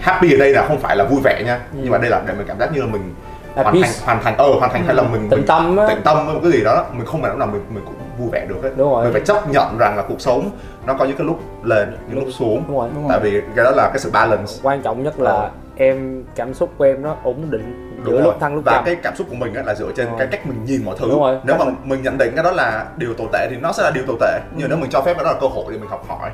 [0.00, 1.78] happy ở đây là không phải là vui vẻ nha Ừ.
[1.82, 3.14] nhưng mà đây là để mình cảm giác như là mình
[3.54, 5.86] Hoàn thành hoàn thành ờ hoàn thành hay là mình Tĩnh tâm á.
[5.88, 7.94] tĩnh tâm với một cái gì đó mình không phải lúc nào mình mình cũng
[8.18, 9.04] vui vẻ được ấy Đúng rồi.
[9.04, 10.50] mình phải chấp nhận rằng là cuộc sống
[10.86, 12.62] nó có những cái lúc lên những lúc xuống.
[12.68, 12.88] Đúng rồi.
[12.94, 14.52] Đúng tại vì cái đó là cái sự balance.
[14.62, 15.50] Quan trọng nhất là Ờ.
[15.76, 18.22] em cảm xúc của em nó ổn định giữa rồi.
[18.22, 20.18] lúc thăng lúc và trầm cái cảm xúc của mình á là dựa trên cái
[20.18, 20.28] rồi.
[20.30, 21.08] cách mình nhìn mọi thứ.
[21.10, 21.38] Đúng rồi.
[21.44, 23.90] nếu mà mình nhận định cái đó là điều tồi tệ thì nó sẽ là
[23.90, 24.40] điều tồi tệ.
[24.56, 26.30] Nhưng nếu mình cho phép đó là cơ hội để mình học hỏi.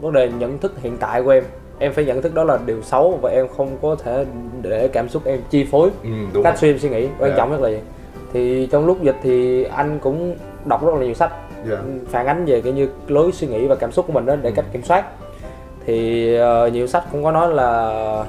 [0.00, 1.44] Vấn đề nhận thức hiện tại của em
[1.78, 4.24] em phải nhận thức đó là điều xấu và em không có thể
[4.62, 7.08] để cảm xúc em chi phối ừ, đúng cách suy em suy nghĩ.
[7.18, 7.36] Quan Dạ.
[7.36, 7.78] trọng nhất là gì?
[8.32, 11.32] Thì trong lúc dịch thì anh cũng đọc rất là nhiều sách
[11.68, 11.80] Yeah.
[12.08, 14.50] phản ánh về cái như lối suy nghĩ và cảm xúc của mình đó để
[14.50, 14.54] Ừ.
[14.56, 15.04] cách kiểm soát.
[15.86, 18.24] Thì ờ, nhiều sách cũng có nói là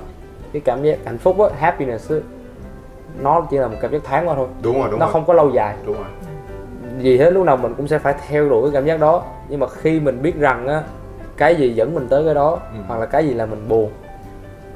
[0.54, 2.18] cái cảm giác hạnh phúc á happiness á,
[3.22, 4.48] nó chỉ là một cảm giác thoáng qua thôi.
[4.62, 5.14] Đúng rồi đúng nó rồi.
[5.14, 5.76] không có lâu dài.
[5.86, 6.06] Đúng rồi.
[6.98, 9.24] Vì thế lúc nào mình cũng sẽ phải theo đuổi cái cảm giác đó.
[9.50, 10.84] Nhưng mà khi mình biết rằng á
[11.38, 12.80] cái gì dẫn mình tới cái đó Ừ.
[12.88, 13.92] hoặc là cái gì là mình buồn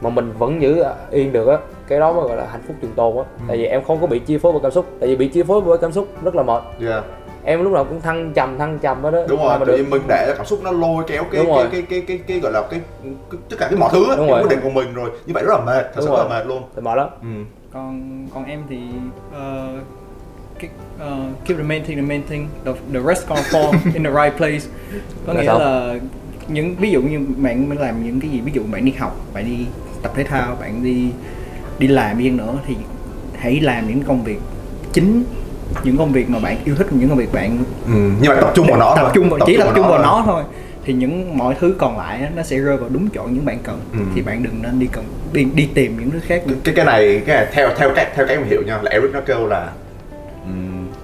[0.02, 2.92] mà mình vẫn giữ yên được á cái đó mới gọi là hạnh phúc trường
[2.96, 3.24] tồn á.
[3.38, 3.44] Ừ.
[3.48, 5.44] tại vì em không có bị chi phối bởi cảm xúc tại vì bị chi
[5.44, 6.64] phối bởi cảm xúc rất là mệt.
[6.82, 7.04] Yeah.
[7.44, 10.02] em lúc nào cũng thăng trầm thăng trầm hết đó đúng rồi mà nhiên mình
[10.08, 12.80] để cảm xúc nó lôi kéo cái cái, cái, cái cái cái gọi là cái,
[13.04, 15.54] cái tất cả cái mọi thứ á, quyết định của mình rồi như vậy rất
[15.60, 16.64] là mệt thật sự rất là mệt luôn.
[16.76, 17.08] Thì mệt lắm.
[17.22, 17.28] Ừ.
[17.74, 18.78] còn còn em thì
[19.34, 19.68] ờ,
[20.60, 20.70] cái,
[21.00, 24.12] ờ, keep the main thing the main thing the, the rest gonna fall in the
[24.24, 24.66] right place.
[25.28, 25.94] Có Là nghĩa là
[26.54, 29.46] những ví dụ như bạn làm những cái gì ví dụ bạn đi học bạn
[29.46, 29.66] đi
[30.04, 31.12] tập thể thao bạn đi
[31.80, 32.76] đi làm gì nữa thì
[33.40, 34.40] hãy làm những công việc
[34.94, 35.24] chính
[35.84, 37.94] những công việc mà bạn yêu thích những công việc bạn Ừ.
[38.22, 40.04] nhưng mà tập trung vào nó tập trung vào chỉ tập trung vào thôi.
[40.04, 40.44] nó thôi
[40.86, 43.80] thì những mọi thứ còn lại nó sẽ rơi vào đúng chỗ những bạn cần
[43.94, 44.00] Ừ.
[44.16, 46.56] thì bạn đừng nên đi cần đi đi tìm những thứ khác nữa.
[46.64, 49.12] cái cái này cái này theo theo cách theo cách em hiểu nha là Eric
[49.14, 49.70] nó kêu là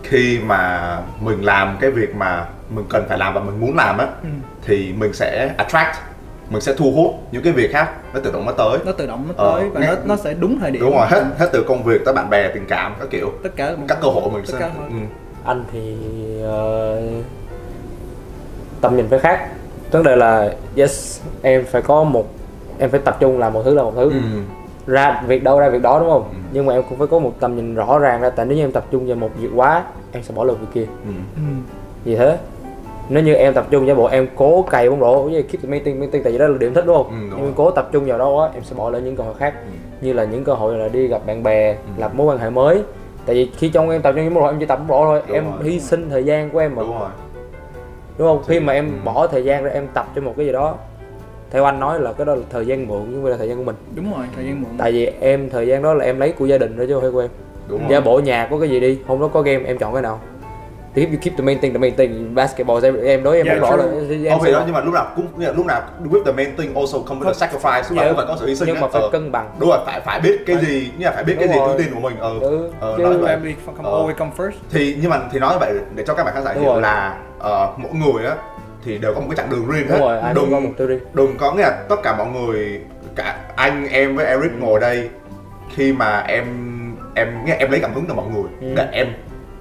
[0.03, 3.97] khi mà mình làm cái việc mà mình cần phải làm và mình muốn làm
[3.97, 4.29] á Ừ.
[4.67, 5.95] thì mình sẽ attract
[6.49, 9.07] mình sẽ thu hút những cái việc khác nó tự động nó tới nó tự
[9.07, 11.23] động nó Ờ, tới và nghe- nó nó sẽ đúng thời điểm đúng rồi hết
[11.37, 14.07] hết từ công việc tới bạn bè tình cảm các kiểu tất cả các cơ
[14.07, 14.95] hội mình tất sẽ ừ.
[15.45, 15.95] anh thì
[16.43, 17.01] ờ,
[18.81, 19.47] tầm nhìn phải khác
[19.91, 22.27] vấn đề là yes em phải có một
[22.79, 24.19] em phải tập trung làm một thứ là một thứ Ừ.
[24.87, 26.37] ra việc đâu ra việc đó đúng không Ừ.
[26.53, 28.63] nhưng mà em cũng phải có một tầm nhìn rõ ràng ra tại nếu như
[28.63, 31.11] em tập trung vào một việc quá em sẽ bỏ lỡ việc kia Ừ.
[31.35, 31.41] Ừ.
[32.03, 32.37] vì thế
[33.09, 35.69] nếu như em tập trung vào bộ em cố cày bóng rổ với keep the
[35.69, 37.07] main thing tại vì đó là điểm thích đúng không?
[37.09, 39.23] Ừ, đúng nhưng cố tập trung vào đó quá em sẽ bỏ lỡ những cơ
[39.23, 39.53] hội khác.
[39.65, 39.71] Ừ.
[40.01, 42.81] như là những cơ hội là đi gặp bạn bè lập mối quan hệ mới.
[43.25, 45.05] Tại vì khi trong em tập trung với bóng rổ em chỉ tập bóng rổ
[45.05, 45.21] thôi.
[45.27, 45.63] Đúng em rồi.
[45.63, 46.81] hy sinh thời gian của em mà.
[46.81, 47.09] Đúng rồi.
[48.17, 48.41] Đúng không?
[48.47, 48.91] Khi mà em Ừ.
[49.05, 50.75] bỏ thời gian ra em tập cho một cái gì đó.
[51.51, 53.47] Theo anh nói là cái đó là thời gian mượn chứ không phải là thời
[53.49, 53.75] gian của mình.
[53.95, 54.71] Đúng rồi thời gian muộn.
[54.77, 57.01] Tại vì em thời gian đó là em lấy của gia đình đó chứ không
[57.01, 57.29] phải của em.
[57.69, 57.87] Đúng rồi.
[57.91, 60.19] giả bộ nhà có cái gì đi hôm đó có game em chọn cái nào
[60.97, 63.45] thì if you keep the main thing the main thing basketball em em đối em
[63.45, 63.77] Yeah, true.
[63.77, 63.83] là
[64.31, 66.55] em phải đó nhưng mà lúc nào cũng nghĩa là lúc nào with the main
[66.57, 68.15] thing also come with a sacrifice lúc nào Yeah.
[68.15, 69.09] cũng phải có sự hy sinh nhưng mà phải Ờ.
[69.11, 71.53] cân bằng đúng rồi phải phải biết cái gì như là phải biết cái Đúng
[71.53, 71.69] gì rồi.
[71.69, 73.91] ưu tiên của mình ờ Ừ, ờ, nói vậy come Ờ.
[73.91, 76.53] always come first thì nhưng mà thì nói vậy để cho các bạn khán giả
[76.53, 78.35] hiểu là ờ, mỗi người á
[78.85, 81.37] thì đều có một cái chặng đường riêng hết rồi đừng có một riêng đừng
[81.37, 82.81] có nghĩa là tất cả mọi người
[83.15, 85.09] cả anh em với Eric ngồi đây
[85.75, 86.45] khi mà em
[87.15, 88.67] em nghe em lấy cảm hứng từ mọi người Ừ.
[88.75, 89.07] để em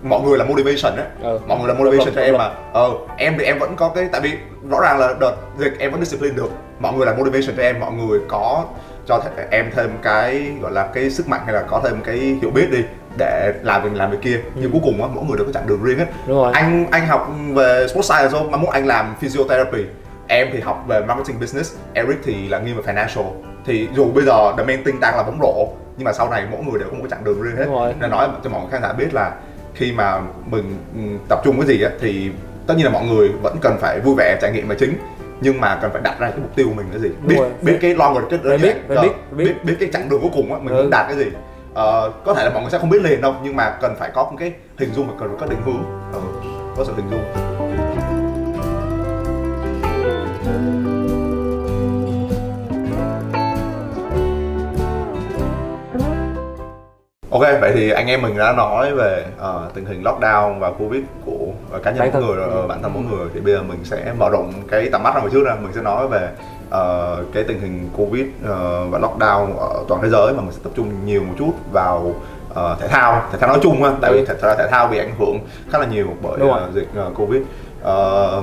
[0.02, 1.04] mọi người là motivation á.
[1.22, 1.38] Ừ.
[1.46, 2.50] mọi người là motivation cho em mà.
[2.72, 4.32] Ờ em thì em vẫn có cái tại vì
[4.70, 6.50] rõ ràng là đợt dịch em vẫn discipline được.
[6.78, 8.64] Mọi người là motivation cho em mọi người có
[9.06, 12.16] cho th- em thêm cái gọi là cái sức mạnh hay là có thêm cái
[12.16, 12.78] hiểu biết đi
[13.18, 14.40] để làm việc làm việc kia.
[14.54, 16.52] Nhưng cuối cùng á mỗi người đều có chặng đường riêng hết đúng rồi.
[16.52, 19.84] Anh anh học về sports science thôi mà muốn anh làm physiotherapy.
[20.28, 23.24] Em thì học về marketing business Eric thì là nghiêng về financial.
[23.66, 26.44] Thì dù bây giờ the main thing đang là bóng rổ nhưng mà sau này
[26.50, 27.64] mỗi người đều có một cái chặng đường riêng hết.
[27.70, 27.94] Rồi.
[28.00, 29.32] nên nói cho mọi khán giả biết là
[29.76, 32.30] khi mà mình ừ, tập trung cái gì á thì
[32.66, 34.94] tất nhiên là mọi người vẫn cần phải vui vẻ trải nghiệm là chính
[35.40, 37.36] nhưng mà cần phải đặt ra cái mục tiêu của mình là gì Đúng biết
[37.38, 37.50] rồi.
[37.62, 39.54] biết cái longer cái Phải biết, ờ, biết, biết biết.
[39.64, 40.82] biết cái chặng đường cuối cùng á mình Ừ.
[40.82, 41.26] muốn đạt cái gì
[41.74, 44.10] Ờ, có thể là mọi người sẽ không biết liền đâu nhưng mà cần phải
[44.14, 46.20] có một cái hình dung và cần phải có định hướng ừ,
[46.76, 48.15] có sự hình dung
[57.36, 61.02] Ok, vậy thì anh em mình đã nói về ờ, tình hình lockdown và Covid
[61.24, 63.62] của ờ, cá nhân Bản mỗi người, ờ, bản thân mỗi người thì bây giờ
[63.62, 66.28] mình sẽ mở rộng cái tầm mắt ra một chút ra, mình sẽ nói về
[66.70, 70.58] ờ, cái tình hình Covid ờ, và lockdown ở toàn thế giới mà mình sẽ
[70.64, 72.14] tập trung nhiều một chút vào
[72.54, 74.24] ờ, thể thao, thể thao nói chung ha, tại vì Ừ.
[74.28, 75.38] thể, thể, thể thao bị ảnh hưởng
[75.70, 76.50] khá là nhiều bởi rồi.
[76.60, 77.42] ờ, dịch ờ, Covid.
[77.82, 78.42] Ờ,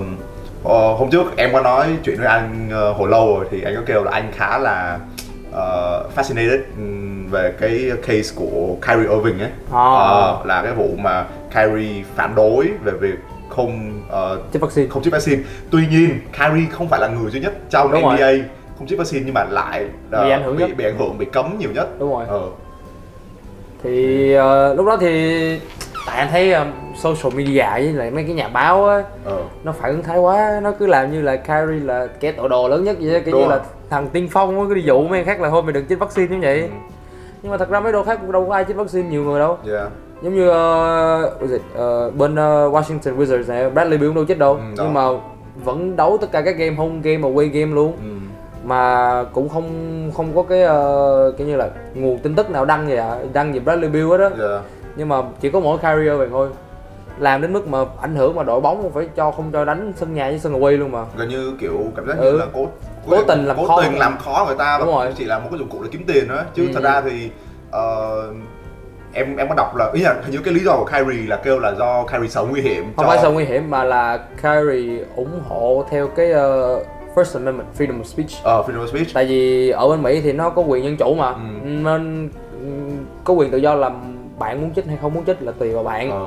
[0.63, 3.75] ờ, hôm trước em có nói chuyện với anh ờ, hồi lâu rồi thì anh
[3.75, 4.99] có kêu là anh khá là
[5.51, 7.02] ờ, fascinated ừm,
[7.33, 9.83] về cái case của Kyrie Irving ấy À.
[9.95, 13.15] Ờ, là cái vụ mà Kyrie phản đối về việc
[13.49, 14.01] không
[14.53, 15.41] chích vaccine không chích vaccine
[15.71, 18.13] tuy nhiên Kyrie không phải là người duy nhất trong Đúng rồi.
[18.17, 20.77] NBA không chích vaccine nhưng mà lại ờ, Bị ảnh hưởng bị, nhất.
[20.77, 22.41] bị ảnh hưởng bị cấm nhiều nhất đúng rồi ờ,
[23.83, 25.59] thì ờ, lúc đó thì
[26.07, 26.65] tại anh thấy ờ,
[26.95, 29.43] social media với lại mấy cái nhà báo á ờ.
[29.63, 32.67] nó phản ứng thái quá nó cứ làm như là Kyrie là kẻ tội đồ
[32.69, 33.57] lớn nhất vậy kiểu Đúng như rồi.
[33.57, 35.99] là thằng tiên phong á, cứ đi dụ mấy khác là thôi mày đừng chích
[35.99, 36.67] vaccine như vậy Ừ.
[37.43, 39.39] nhưng mà thật ra mấy đồ khác cũng đâu có ai chích vaccine nhiều người
[39.39, 39.89] đâu Yeah.
[40.21, 44.53] giống như uh, it, ờ, bên ờ, Washington Wizards này Bradley Beal đâu chết đâu
[44.53, 44.83] Ừ, đó.
[44.83, 45.01] nhưng mà
[45.63, 48.09] vẫn đấu tất cả các game home game và away game luôn Ừ.
[48.63, 49.65] mà cũng không
[50.15, 53.53] không có cái uh, kiểu như là nguồn tin tức nào đăng gì à đăng
[53.53, 54.61] gì Bradley Beal hết á Yeah.
[54.95, 56.49] nhưng mà chỉ có mỗi Kyrie Irving thôi
[57.19, 60.13] làm đến mức mà ảnh hưởng mà đội bóng phải cho không cho đánh sân
[60.13, 62.31] nhà với sân away luôn mà gần như kiểu cảm giác Ừ.
[62.31, 62.45] như là
[63.09, 65.13] cố tình làm cố khó tình làm khó người ta Đúng rồi.
[65.17, 66.37] chỉ là một cái dụng cụ để kiếm tiền thôi.
[66.55, 66.71] Chứ Ừ.
[66.73, 67.29] thật ra thì
[67.71, 68.23] ờ,
[69.13, 71.35] em em có đọc là ý là hình như cái lý do của Kyrie là
[71.35, 74.19] kêu là do Kyrie sợ nguy hiểm không cho phải sợ nguy hiểm mà là
[74.43, 76.79] Kyrie ủng hộ theo cái ờ,
[77.15, 78.29] First Amendment freedom of speech.
[78.43, 79.07] Ờ freedom of speech.
[79.13, 81.27] Tại vì ở bên Mỹ thì nó có quyền dân chủ mà.
[81.29, 81.39] Ừ.
[81.63, 85.51] nên ừm, có quyền tự do làm bạn muốn chích hay không muốn chích là
[85.59, 86.11] tùy vào bạn.
[86.11, 86.25] Ờ,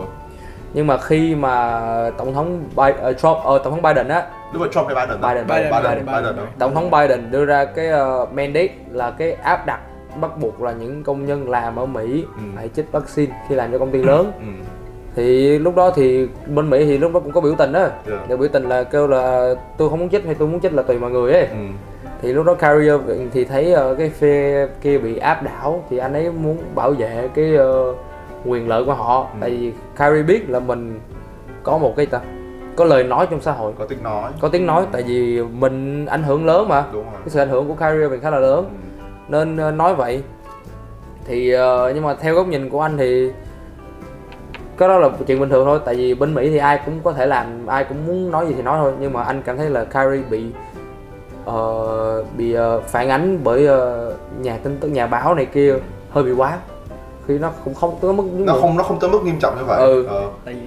[0.75, 1.81] nhưng mà khi mà
[2.19, 5.21] tổng thống Biden, uh, Trump ờ, tổng thống Biden á Đúng rồi Trump hay Biden?
[5.21, 6.47] Biden, Biden, Biden, Biden, Biden, đúng.
[6.59, 9.81] tổng thống Biden đưa ra cái uh, mandate là cái áp đặt
[10.21, 12.43] bắt buộc là những công nhân làm ở Mỹ Ừ.
[12.57, 14.47] phải chích vaccine khi làm cho công ty lớn Ừ.
[15.17, 18.29] thì lúc đó thì bên Mỹ thì lúc đó cũng có biểu tình đó Yeah.
[18.29, 20.83] Để biểu tình là kêu là tôi không muốn chích hay tôi muốn chích là
[20.83, 21.57] tùy mọi người ấy Ừ.
[22.23, 26.13] thì lúc đó Irving thì thấy ờ, cái phe kia bị áp đảo thì anh
[26.13, 27.95] ấy muốn bảo vệ cái ờ,
[28.47, 29.39] quyền lợi của họ Ừ.
[29.41, 31.01] tại vì Kyrie biết là mình
[31.63, 32.21] có một cái ta
[32.77, 34.33] có lời nói trong xã hội Có tiếng nói.
[34.41, 37.13] có tiếng nói tại vì mình ảnh hưởng lớn mà Đúng rồi.
[37.21, 39.03] cái sự ảnh hưởng của Kyrie Irving khá là lớn Ừ.
[39.29, 40.23] nên ờ, nói vậy
[41.25, 43.31] thì ờ, nhưng mà theo góc nhìn của anh thì
[44.79, 47.13] cái đó là chuyện bình thường thôi tại vì bên Mỹ thì ai cũng có
[47.13, 49.71] thể làm ai cũng muốn nói gì thì nói thôi nhưng mà anh cảm thấy
[49.71, 50.45] là Kyrie bị
[51.45, 55.75] ờ, bị ờ, phản ánh bởi ờ, nhà tin tức nhà báo này kia
[56.11, 56.59] hơi bị quá
[57.29, 59.57] khi nó cũng không tới mức Nó người- không nó không tới mức nghiêm trọng
[59.59, 59.79] như vậy.
[59.81, 60.07] Ừ.
[60.07, 60.31] Ờ.
[60.45, 60.61] tại vì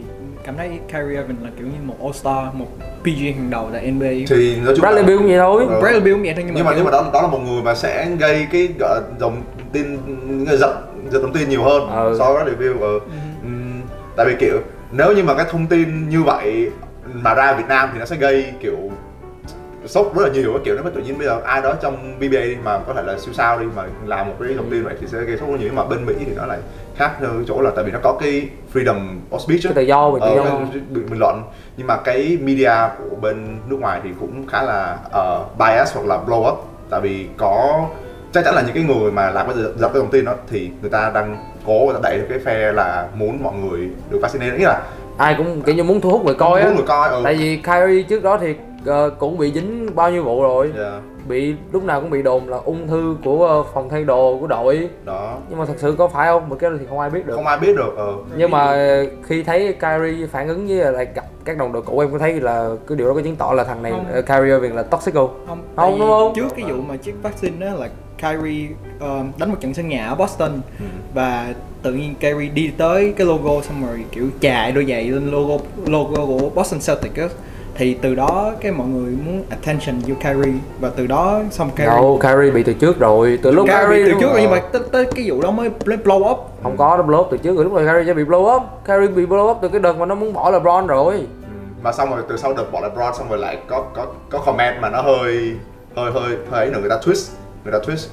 [0.43, 2.65] cảm thấy Kyrie Irving là kiểu như một all star một
[3.03, 5.79] PG hàng đầu tại NBA Thì nói chung Bradley là- Beal cũng vậy thôi Ừ.
[5.81, 7.39] Bradley Beal cũng vậy thôi nhưng mà, nhưng mà nhưng mà đó đó là một
[7.45, 9.41] người mà sẽ gây cái gọi dòng
[9.71, 9.97] tin
[10.47, 10.75] giật
[11.11, 12.15] giật thông tin nhiều hơn Ừ.
[12.19, 12.99] so với review ừ.
[13.43, 13.81] Ừm,
[14.17, 14.57] tại vì kiểu
[14.91, 16.69] nếu như mà cái thông tin như vậy
[17.13, 18.77] mà ra Việt Nam thì nó sẽ gây kiểu
[19.89, 22.13] sốc rất là nhiều cái kiểu nó có tự nhiên bây giờ ai đó trong
[22.19, 24.83] BBA đi mà có thể là siêu sao đi mà làm một cái thông tin
[24.83, 25.67] vậy thì sẽ gây sốc rất nhiều.
[25.67, 26.57] Nhưng mà bên Mỹ thì nó lại
[26.95, 28.99] khác hơn chỗ là tại vì nó có cái freedom
[29.31, 30.59] of speech cái tự do về tự Ờ, do.
[30.89, 31.43] bình, luận.
[31.77, 36.05] Nhưng mà cái media của bên nước ngoài thì cũng khá là ờ, bias hoặc
[36.05, 36.57] là blow up.
[36.89, 37.85] Tại vì có
[38.33, 40.33] chắc chắn là những cái người mà làm cái dập dập cái thông tin đó
[40.49, 44.19] thì người ta đang cố người ta đẩy cái phe là muốn mọi người được
[44.21, 44.81] vaccinated nghĩa là
[45.17, 46.67] ai cũng kiểu như muốn thu hút người coi á.
[46.67, 47.21] Muốn người coi ừ.
[47.23, 50.71] tại vì Kyrie trước đó thì ờ, cũng bị dính bao nhiêu vụ rồi.
[50.77, 50.93] Yeah,
[51.27, 54.47] bị lúc nào cũng bị đồn là ung thư của ờ, phòng thay đồ của
[54.47, 54.89] đội.
[55.05, 55.37] Đó.
[55.49, 56.49] Nhưng mà thật sự có phải không?
[56.49, 57.35] Một cái đó thì không ai biết được.
[57.35, 58.13] Không ai biết được ờ.
[58.37, 58.75] nhưng mà
[59.23, 62.41] khi thấy Kyrie phản ứng với lại gặp các đồng đội cũ em có thấy
[62.41, 64.05] là cái điều đó có chứng tỏ là thằng này Không.
[64.19, 65.45] uh, Kyrie Irving là toxic không?
[65.47, 66.33] Không, Không, đúng không?
[66.35, 68.67] trước cái vụ mà chiếc vaccine đó là Kyrie
[68.99, 70.51] um, đánh một trận sân nhà ở Boston.
[70.79, 70.85] Ừ.
[71.13, 75.31] và tự nhiên Kyrie đi tới cái logo xong rồi kiểu chài đôi giày lên
[75.31, 77.35] logo logo của Boston Celtics
[77.79, 80.53] thì từ đó cái mọi người muốn attention vô Kyrie.
[80.79, 83.39] Và từ đó xong Kyrie đâu Kyrie bị từ trước rồi.
[83.43, 84.41] Từ lúc Kyrie Kyrie từ trước rồi.
[84.41, 86.37] nhưng mà tới, tới cái vụ đó mới blow up.
[86.63, 87.55] Không có nó blow up từ trước.
[87.55, 88.63] Rồi lúc này Kyrie sẽ bị blow up.
[88.87, 91.13] Kyrie bị blow up từ cái đợt mà nó muốn bỏ LeBron rồi.
[91.13, 91.19] Ừ.
[91.83, 94.81] mà xong rồi từ sau đợt bỏ LeBron xong rồi lại có có có comment
[94.81, 95.55] mà nó hơi
[95.95, 96.79] hơi hơi hơi ấy nữa.
[96.81, 97.31] Người ta twist
[97.63, 98.07] người ta twist.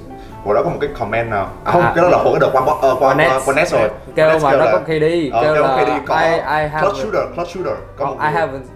[0.44, 1.48] Hồi đó có một cái comment nào?
[1.64, 1.92] À, không À.
[1.96, 3.44] cái đó là hồi cái đợt qua qua qua, Nets.
[3.46, 3.88] qua, Nets rồi.
[4.16, 6.80] Kêu mà nó là- có KD Ờ, kêu kêu là KD có I, I have
[6.80, 7.72] clutch shooter clutch shooter.
[7.96, 8.75] Có một I haven't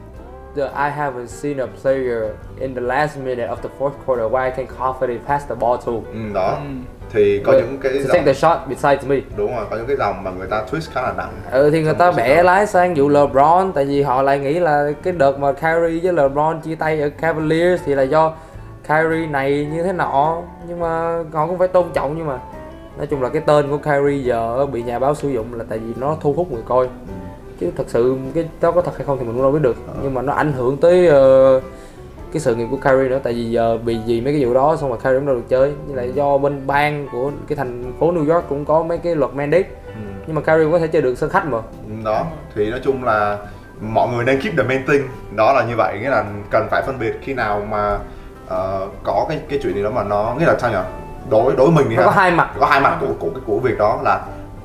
[0.56, 2.22] the, I haven't seen a player
[2.60, 5.76] in the last minute of the fourth quarter where I can confidently pass the ball
[5.86, 5.92] to.
[5.92, 6.66] ừ, đó Ừ.
[7.12, 9.16] thì có những cái to dòng take the shot besides me.
[9.36, 11.82] đúng rồi có những cái dòng mà người ta twist khá là nặng Ừ thì
[11.82, 15.12] người Trong ta bẻ lái sang vụ LeBron tại vì họ lại nghĩ là cái
[15.12, 18.32] đợt mà Kyrie với LeBron chia tay ở Cavaliers thì là do
[18.88, 22.38] Kyrie này như thế nọ nhưng mà họ cũng phải tôn trọng nhưng mà
[22.98, 25.78] nói chung là cái tên của Kyrie giờ bị nhà báo sử dụng là tại
[25.78, 26.88] vì nó thu hút người coi
[27.60, 29.76] chứ thật sự cái đó có thật hay không thì mình cũng đâu biết được.
[30.02, 31.60] Nhưng mà nó ảnh hưởng tới ờ,
[32.32, 34.76] cái sự nghiệp của Kyrie nữa tại vì giờ bị gì mấy cái vụ đó
[34.76, 35.72] xong rồi Kyrie cũng đâu được chơi.
[35.86, 39.16] Với lại do bên bang của cái thành phố New York cũng có mấy cái
[39.16, 39.68] luật mandate.
[39.86, 40.00] Ừ.
[40.26, 41.58] nhưng mà Kyrie cũng có thể chơi được sân khách mà.
[42.04, 42.26] Đó.
[42.54, 43.38] Thì nói chung là
[43.80, 45.02] mọi người nên keep the main thing.
[45.36, 47.98] Đó là như vậy nghĩa là cần phải phân biệt khi nào mà
[48.48, 50.78] ờ, có cái cái chuyện gì đó mà nó nghĩa là sao nhỉ
[51.30, 52.50] đối đối mình thì nó ha, có hai mặt.
[52.60, 54.20] Có hai mặt của của cái của việc đó là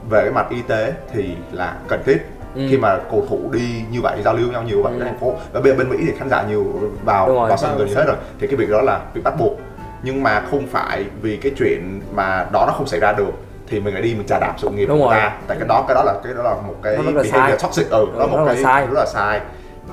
[0.09, 2.17] về cái mặt y tế thì là cần thiết
[2.55, 2.61] Ừ.
[2.69, 4.99] khi mà cầu thủ đi như vậy giao lưu nhau nhiều vậy Ừ.
[5.01, 6.65] ở thành phố và bây giờ bên mỹ thì khán giả nhiều
[7.05, 7.49] vào rồi.
[7.49, 9.59] vào sân gần như hết rồi thì cái việc đó là việc bắt buộc
[10.03, 13.31] nhưng mà không phải vì cái chuyện mà đó nó không xảy ra được
[13.67, 15.15] thì mình lại đi mình trà đạp sự nghiệp Đúng của rồi.
[15.15, 17.89] ta tại cái đó cái đó là cái đó là một cái Nó behavior toxic
[17.89, 18.87] ừ đó Ừ, một rất là cái sai.
[18.87, 19.41] rất là sai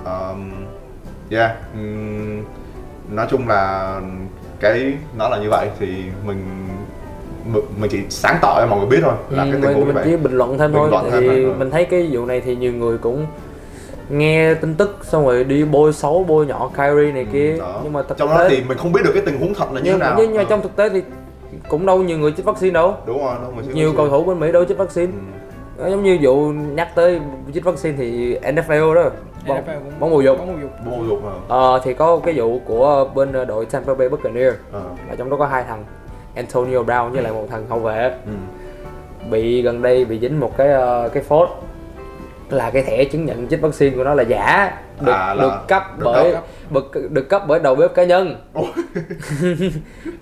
[0.04, 0.50] um,
[1.30, 2.44] yeah um,
[3.10, 3.94] nói chung là
[4.60, 6.68] cái nó là như vậy thì mình
[7.78, 9.94] mình chỉ sáng tỏ cho mọi người biết thôi là Ừ, cái tình huống mình,
[9.94, 11.52] mình chỉ bình luận thêm Bình thôi luận thêm thì thôi, ừ.
[11.58, 13.26] mình thấy cái vụ này thì nhiều người cũng
[14.10, 17.56] nghe tin tức xong rồi đi bôi xấu bôi nhọ Kyrie này kia.
[17.60, 19.54] Ừ, nhưng mà thực trong tế đó thì mình không biết được cái tình huống
[19.54, 20.14] thật là như thế nào.
[20.18, 21.02] nhưng, nhưng mà Ờ, trong thực tế thì
[21.68, 22.94] cũng đâu nhiều người chích vaccine đâu.
[23.06, 25.12] Đúng rồi đúng rồi nhiều cầu thủ bên Mỹ đâu chích vaccine.
[25.78, 25.90] Ừ.
[25.90, 27.20] Giống như vụ nhắc tới
[27.54, 29.10] chích vaccine thì NFL đó
[29.48, 29.64] bóng,
[30.00, 30.38] bóng bầu dục.
[30.38, 31.20] bóng bầu dục.
[31.24, 34.56] Rồi Ờ, thì có cái vụ của bên đội Tampa Bay Buccaneers.
[34.72, 34.82] Ờ.
[35.08, 35.84] là trong đó có hai thằng
[36.34, 38.10] Antonio Brown với lại một thằng hậu vệ.
[38.26, 38.32] Ừ.
[39.30, 41.48] bị gần đây bị dính một cái ờ, cái phốt
[42.50, 45.52] là cái thẻ chứng nhận chích vaccine của nó là giả được À, là được
[45.68, 46.44] cấp được bởi cấp.
[46.70, 48.36] được, được cấp bởi đầu bếp cá nhân.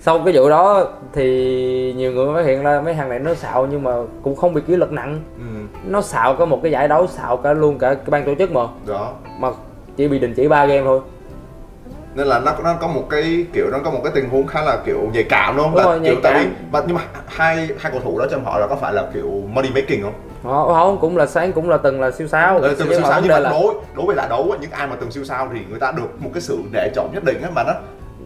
[0.00, 3.66] Sau cái vụ đó thì nhiều người phát hiện ra mấy thằng này nó xạo
[3.70, 3.92] nhưng mà
[4.22, 5.20] cũng không bị kỷ luật nặng.
[5.38, 8.34] Ừ, nó xạo có một cái giải đấu xạo cả luôn cả cái ban tổ
[8.38, 8.60] chức mà.
[8.86, 9.12] Đó.
[9.38, 9.50] Mà
[9.96, 11.00] chỉ bị đình chỉ 3 game thôi
[12.20, 14.62] nên là nó nó có một cái kiểu nó có một cái tình huống khá
[14.62, 15.74] là kiểu nhạy cảm đúng không?
[15.74, 18.44] Đúng Là rồi, kiểu tại vì mà, nhưng mà hai hai cầu thủ đó trong
[18.44, 20.12] họ là có phải là kiểu money making không?
[20.42, 23.06] họ không cũng là sáng cũng là từng là siêu sao Ờ, từng nhưng siêu
[23.08, 25.48] sao nhưng mà là đối đối với giải đấu những ai mà từng siêu sao
[25.54, 27.72] thì người ta được một cái sự nể trọng nhất định á mà nó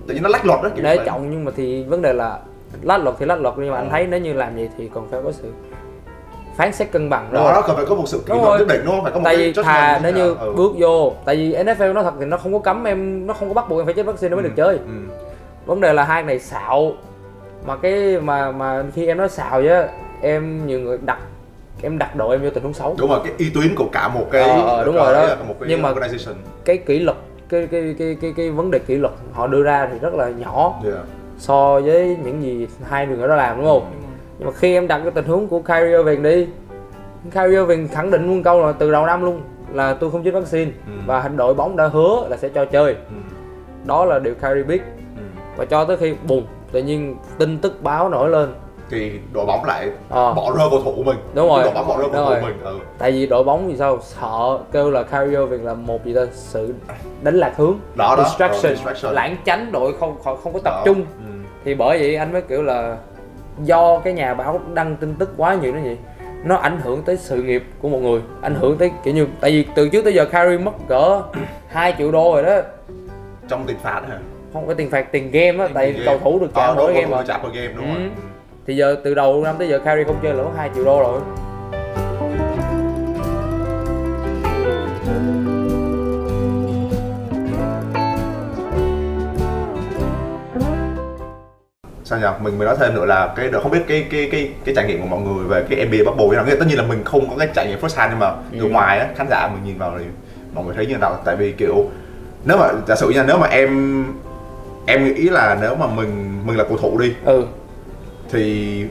[0.07, 2.39] tự nhiên nó lách luật đó kiểu để trọng nhưng mà thì vấn đề là
[2.83, 3.91] lách luật thì lách luật nhưng mà anh Ờ.
[3.93, 5.53] thấy nếu như làm vậy thì còn phải có sự
[6.57, 8.59] phán xét cân bằng đúng đó cần phải có một sự Đúng rồi.
[8.59, 9.03] nhất định đúng không?
[9.05, 10.35] Phải có một tại cái vì thà như nếu như.
[10.41, 10.53] Ừ.
[10.57, 13.49] bước vô tại vì NFL nó thật thì nó không có cấm em nó không
[13.49, 15.15] có bắt buộc em phải chích vaccine nó mới được chơi Ừ.
[15.67, 16.93] vấn đề là hai này xạo
[17.67, 19.83] mà cái mà mà khi em nói xạo chứ
[20.23, 21.19] em nhiều người đặt
[21.83, 24.09] em đặt đội em vô tình huống xấu đúng rồi cái uy tín của cả
[24.09, 25.29] một cái Ờ, ờ, đúng rồi đó.
[25.49, 25.93] một cái Nhưng mà-
[26.65, 27.17] cái kỷ luật
[27.49, 30.29] cái cái cái cái cái vấn đề kỷ luật họ đưa ra thì rất là
[30.29, 30.97] nhỏ yeah.
[31.39, 33.91] so với những gì hai người đó làm đúng không
[34.39, 36.47] nhưng mà khi em đặt cái tình huống của Kyrie Irving đi
[37.35, 39.41] Kyrie Irving khẳng định luôn câu là từ đầu năm luôn
[39.73, 40.93] là tôi không chích vaccine Ừ.
[41.07, 43.15] và đội bóng đã hứa là sẽ cho chơi Ừ.
[43.85, 44.83] đó là điều Kyrie biết
[45.17, 45.23] Ừ.
[45.57, 48.55] và cho tới khi bùng tự nhiên tin tức báo nổi lên
[48.91, 50.35] thì đội bóng lại Ờ.
[50.35, 51.63] bỏ rơi cầu thủ của mình Đúng rồi.
[51.65, 52.79] đội bóng bỏ rơi cầu thủ của mình ừ.
[52.99, 56.21] tại vì đội bóng thì sao sợ kêu là Kyrie Irving là một gì ta
[56.33, 56.75] sự
[57.23, 59.15] đánh lạc hướng đó đó distraction, ờ, distraction.
[59.15, 60.83] lãng tránh đội không không, không có tập Đó.
[60.85, 61.33] trung Ừ.
[61.65, 62.97] thì bởi vậy anh mới kiểu là
[63.63, 65.99] do cái nhà báo đăng tin tức quá nhiều nó vậy?
[66.45, 69.51] Nó ảnh hưởng tới sự nghiệp của một người ảnh hưởng tới kiểu như tại
[69.51, 71.23] vì từ trước tới giờ Kyrie mất cỡ
[71.69, 72.61] 2 triệu đô rồi đó.
[73.49, 74.19] Trong tiền phạt hả?
[74.53, 76.05] Không có tiền phạt tiền game á tại Game.
[76.07, 77.23] cầu thủ được trả Ờ, mỗi đúng, game mà.
[77.55, 77.99] game đúng Ừ.
[78.01, 78.11] rồi.
[78.67, 81.21] Thì giờ từ đầu năm tới giờ Kyrie không chơi mất 2 triệu đô rồi
[92.05, 94.75] sao nhỉ mình mới nói thêm nữa là cái không biết cái cái cái cái
[94.75, 96.85] trải nghiệm của mọi người về cái NBA bubble như nào Nghĩa tất nhiên là
[96.85, 98.69] mình không có cái trải nghiệm first hand nhưng mà từ Ừ.
[98.69, 100.05] ngoài á khán giả mình nhìn vào thì
[100.55, 101.19] mọi người thấy như nào?
[101.25, 101.91] Tại vì kiểu
[102.45, 104.05] nếu mà giả sử nha nếu mà em
[104.87, 107.45] em nghĩ là nếu mà mình mình là cầu thủ đi ừ.
[108.33, 108.85] thì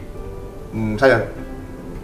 [0.73, 1.15] ừm, sao nhỉ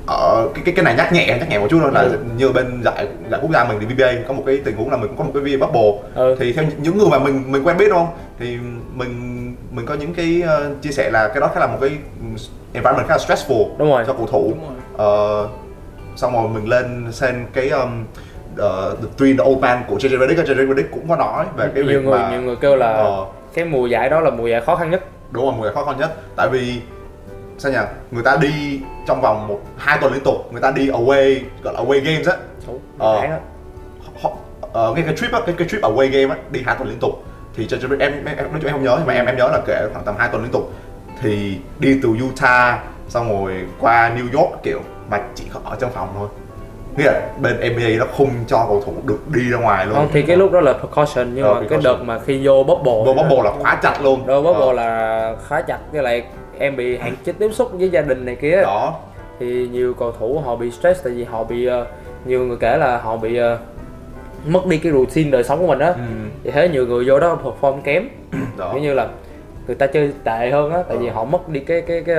[0.09, 2.17] ở cái cái cái này nhắc nhẹ nhắc nhẹ một chút thôi là Ừ.
[2.37, 4.97] như bên giải giải quốc gia mình thì VBA có một cái tình huống là
[4.97, 6.09] mình cũng có một cái VBA bubble.
[6.15, 6.35] Ừ.
[6.39, 8.13] Thì theo những người mà mình mình quen biết đúng không?
[8.39, 8.57] Thì
[8.93, 11.89] mình mình có những cái ờ, chia sẻ là cái đó khá là một cái
[12.73, 14.03] environment khá là stressful đúng rồi.
[14.07, 14.43] cho cầu thủ.
[14.49, 14.77] Đúng rồi.
[14.97, 15.47] Ờ,
[16.15, 18.03] xong rồi mình lên xem cái um,
[18.53, 21.69] uh, the three the old man của JJ Redick JJ Redick cũng có nói về
[21.75, 24.29] cái nhiều việc người mà nhiều người kêu là ờ, cái mùa giải đó là
[24.29, 25.03] mùa giải khó khăn nhất.
[25.31, 26.09] Đúng rồi mùa giải khó khăn nhất.
[26.35, 26.81] Tại vì
[27.59, 27.77] sao nhỉ?
[28.11, 30.35] Người ta đi trong vòng một hai tuần liên tục.
[30.51, 32.35] Người ta đi away gọi là away games á.
[32.97, 33.21] Ờ.
[34.21, 34.31] họ
[34.73, 36.99] ờ, cái cái trip á cái cái trip away game á đi hai tuần liên
[36.99, 37.23] tục.
[37.55, 39.61] Thì cho, cho em em em em không nhớ nhưng mà em em nhớ là
[39.67, 40.73] kể khoảng tầm hai tuần liên tục.
[41.21, 45.91] Thì đi từ Utah xong rồi qua New York kiểu mà chỉ có ở trong
[45.93, 46.27] phòng thôi
[46.97, 49.95] nghĩa là bên NBA nó không cho cầu thủ được đi ra ngoài luôn.
[49.95, 51.83] Không thì cái lúc đó là precaution nhưng Ờ, mà cái precaution.
[51.97, 54.19] đợt mà khi vô bubble vô bubble là khóa chặt luôn.
[54.25, 56.23] Đôi bubble Ờ, là khá chặt với lại
[56.59, 58.61] em bị hạn chế tiếp xúc với gia đình này kia.
[58.61, 58.93] Đó.
[59.39, 61.85] Thì nhiều cầu thủ họ bị stress tại vì họ bị ờ,
[62.25, 63.57] nhiều người kể là họ bị ờ,
[64.47, 65.87] mất đi cái routine đời sống của mình á.
[65.87, 66.01] Ừ,
[66.43, 68.03] vì thế nhiều người vô đó perform kém.
[68.57, 68.69] Đó.
[68.73, 69.07] Kiểu như là
[69.67, 72.15] người ta chơi tệ hơn á tại vì họ mất đi cái cái cái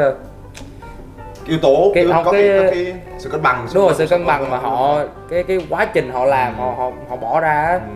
[1.51, 4.27] yếu tố Cái- không, có cái, cái- cái sự cân bằng đúng rồi sự cân
[4.27, 4.99] bằng mà họ
[5.31, 6.61] cái cái quá trình họ làm Ừ.
[6.61, 7.91] họ họ họ bỏ ra ừ,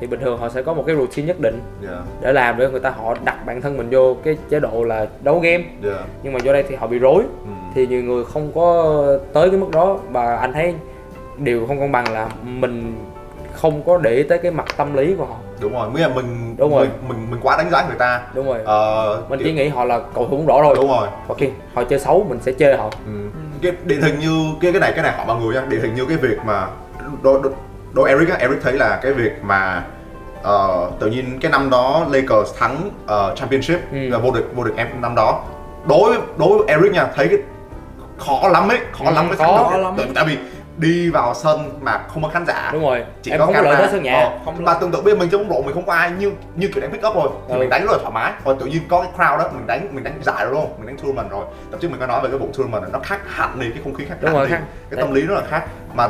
[0.00, 2.68] thì bình thường họ sẽ có một cái routine nhất định yeah, để làm để
[2.70, 5.64] người ta họ đặt bản thân mình vô cái chế độ là đấu game.
[5.84, 7.22] Yeah, nhưng mà vô đây thì họ bị rối.
[7.22, 7.50] Ừ.
[7.74, 8.94] thì nhiều người không có
[9.32, 9.98] tới cái mức đó.
[10.10, 10.74] Và anh thấy
[11.38, 12.94] điều không công bằng là mình
[13.52, 15.36] không có để tới cái mặt tâm lý của họ.
[15.60, 16.86] Đúng rồi nghĩa là mình Đúng rồi.
[16.86, 19.68] mình mình, mình quá đánh giá người ta đúng rồi ờ, mình kiểu- chỉ nghĩ
[19.68, 22.52] họ là cầu thủ bóng rổ rồi đúng rồi khi họ chơi xấu mình sẽ
[22.52, 23.12] chơi họ Ừ.
[23.62, 25.94] cái điển hình như cái cái này cái này hỏi mọi người nha điển hình
[25.94, 26.66] như cái việc mà
[27.22, 27.52] đôi đôi,
[27.92, 29.82] đôi Eric á Eric thấy là cái việc mà
[30.42, 33.98] ờ, tự nhiên cái năm đó Lakers thắng ờ, championship Ừ.
[34.08, 35.42] là vô địch vô địch em năm đó
[35.88, 37.38] đối đối với Eric nha thấy cái
[38.18, 39.94] khó lắm ấy khó Ừ, lắm mới khó thắng được lắm.
[39.96, 40.38] tại, tại vì
[40.78, 43.60] đi vào sân mà không có khán giả đúng rồi chỉ em có không có
[43.60, 43.78] camera.
[43.78, 45.74] lợi thế sân nhà Ờ, Không mà tưởng tượng bây giờ mình bóng rổ mình
[45.74, 47.58] không có ai như như kiểu đánh pick up rồi thì Ừ.
[47.58, 49.88] mình đánh rất là thoải mái rồi tự nhiên có cái crowd đó mình đánh
[49.92, 52.20] mình đánh giải rồi đúng không mình đánh tournament rồi thậm chí mình có nói
[52.22, 54.36] về cái vụ tournament này, nó khác hẳn đi cái không khí khác Đúng hẳn
[54.38, 54.52] rồi, đi.
[54.52, 54.60] khác.
[54.90, 56.08] cái tâm lý rất là khác mà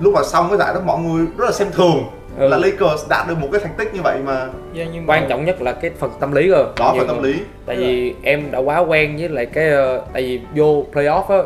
[0.00, 2.04] lúc mà xong cái giải đó mọi người rất là xem thường
[2.38, 2.48] Ừ.
[2.48, 4.32] là Lakers đạt được một cái thành tích như vậy mà
[4.76, 7.22] Yeah, nhưng mà quan trọng nhất là cái phần tâm lý cơ đó phải tâm
[7.22, 7.34] lý
[7.66, 11.38] tại vì em đã quá quen với lại cái ờ, tại vì vô playoff á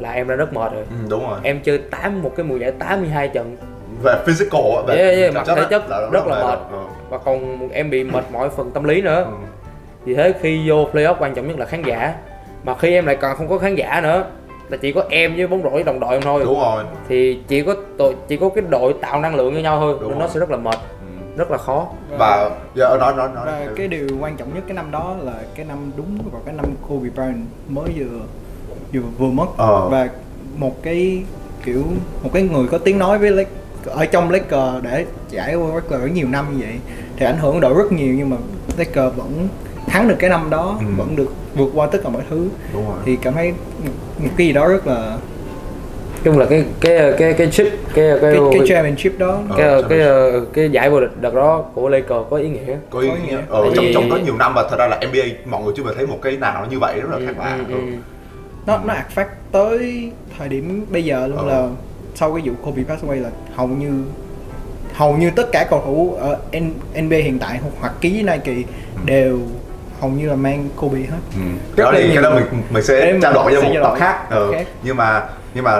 [0.00, 2.56] là em đã rất mệt rồi ừ, đúng rồi em chơi tám một cái mùa
[2.56, 3.56] giải 82 trận
[4.02, 5.82] về physical á, về Yeah, yeah, mặt thể chất
[6.12, 6.58] rất là mệt.
[6.70, 6.78] Ừ.
[7.10, 9.30] và còn em bị mệt mỏi phần tâm lý nữa Ừ.
[10.04, 12.14] vì thế khi vô playoff quan trọng nhất là khán giả
[12.64, 14.24] mà khi em lại còn không có khán giả nữa
[14.68, 17.40] là chỉ có em với bóng rổ với đồng đội em thôi đúng rồi thì
[17.48, 20.18] chỉ có đội chỉ có cái đội tạo năng lượng với nhau thôi Đúng nên
[20.18, 20.30] nó rồi.
[20.34, 21.36] sẽ rất là mệt ừ.
[21.36, 21.86] rất là khó
[22.18, 25.32] và giờ nói nói nói và cái điều quan trọng nhất cái năm đó là
[25.54, 28.18] cái năm đúng vào cái năm Kobe Bryant mới vừa
[28.92, 29.88] vừa vừa mất Ờ.
[29.88, 30.08] và
[30.56, 31.22] một cái
[31.64, 31.84] kiểu
[32.22, 33.50] một cái người có tiếng nói với Lake,
[33.86, 36.74] ở trong Lakers để giải qua Lakers rất nhiều năm như vậy
[37.16, 38.36] thì ảnh hưởng đội rất nhiều nhưng mà
[38.78, 39.48] Lakers vẫn
[39.86, 40.86] thắng được cái năm đó Ừ.
[40.96, 43.52] vẫn được vượt qua tất cả mọi thứ đúng rồi thì cảm thấy
[44.18, 45.18] một, cái gì đó rất là
[46.24, 49.56] chung là cái cái cái cái chip cái cái cái, cái cái championship đó Ờ,
[49.56, 50.48] cái, sao cái, được?
[50.52, 53.20] cái giải vô địch đợt đó của Lakers có ý nghĩa có ý Có ý
[53.26, 53.38] nghĩa nghĩa.
[53.48, 55.94] ờ, trong trong đó nhiều năm và thật ra là NBA mọi người chưa bao
[55.94, 57.80] thấy một cái nào nó như vậy rất là khác lạ ừ, Ừ.
[57.80, 57.92] ừ.
[58.66, 61.44] Nó nó ạt phát tới thời điểm bây giờ luôn Ờ.
[61.46, 61.68] là
[62.14, 64.04] sau cái vụ Kobe pass away là hầu như
[64.94, 66.38] hầu như tất cả cầu thủ ở
[66.94, 68.62] NBA hiện tại hoặc ký với Nike
[69.04, 69.38] đều
[70.00, 71.40] hầu như là mang Kobe hết Ừ.
[71.76, 74.30] Cái đó là thì cái đó mình mình sẽ trao đổi cho một tập khác
[74.30, 74.50] ừ.
[74.52, 74.66] khác.
[74.82, 75.22] nhưng mà
[75.54, 75.72] nhưng mà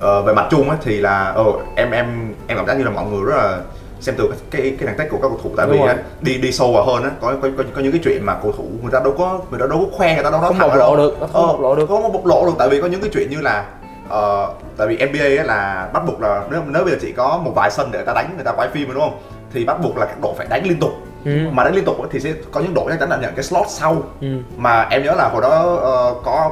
[0.00, 1.44] ờ, về mặt chung á thì là ờ,
[1.76, 3.60] em em em cảm giác như là mọi người rất là
[4.02, 6.38] xem từ cái cái, thành tích của các cầu thủ tại Đúng vì á, đi
[6.38, 8.64] đi sâu vào hơn á có, có có có những cái chuyện mà cầu thủ
[8.82, 10.68] người ta đâu có người ta đâu có khoe người ta đâu có Không thẳng
[10.68, 10.96] bộc lộ đâu.
[10.96, 11.86] được, nó không Ờ, bộc lộ được.
[11.88, 13.64] không bộc lộ được tại vì có những cái chuyện như là
[14.08, 17.40] ờ, tại vì NBA á là bắt buộc là nếu nếu bây giờ chỉ có
[17.44, 19.18] một vài sân để người ta đánh người ta quay phim rồi đúng không
[19.52, 20.90] thì bắt buộc là các đội phải đánh liên tục
[21.24, 21.30] Ừ.
[21.52, 23.42] mà đánh liên tục á thì sẽ có những đội chắc chắn là nhận cái
[23.44, 24.26] slot sau Ừ.
[24.56, 26.50] mà em nhớ là hồi đó ờ, có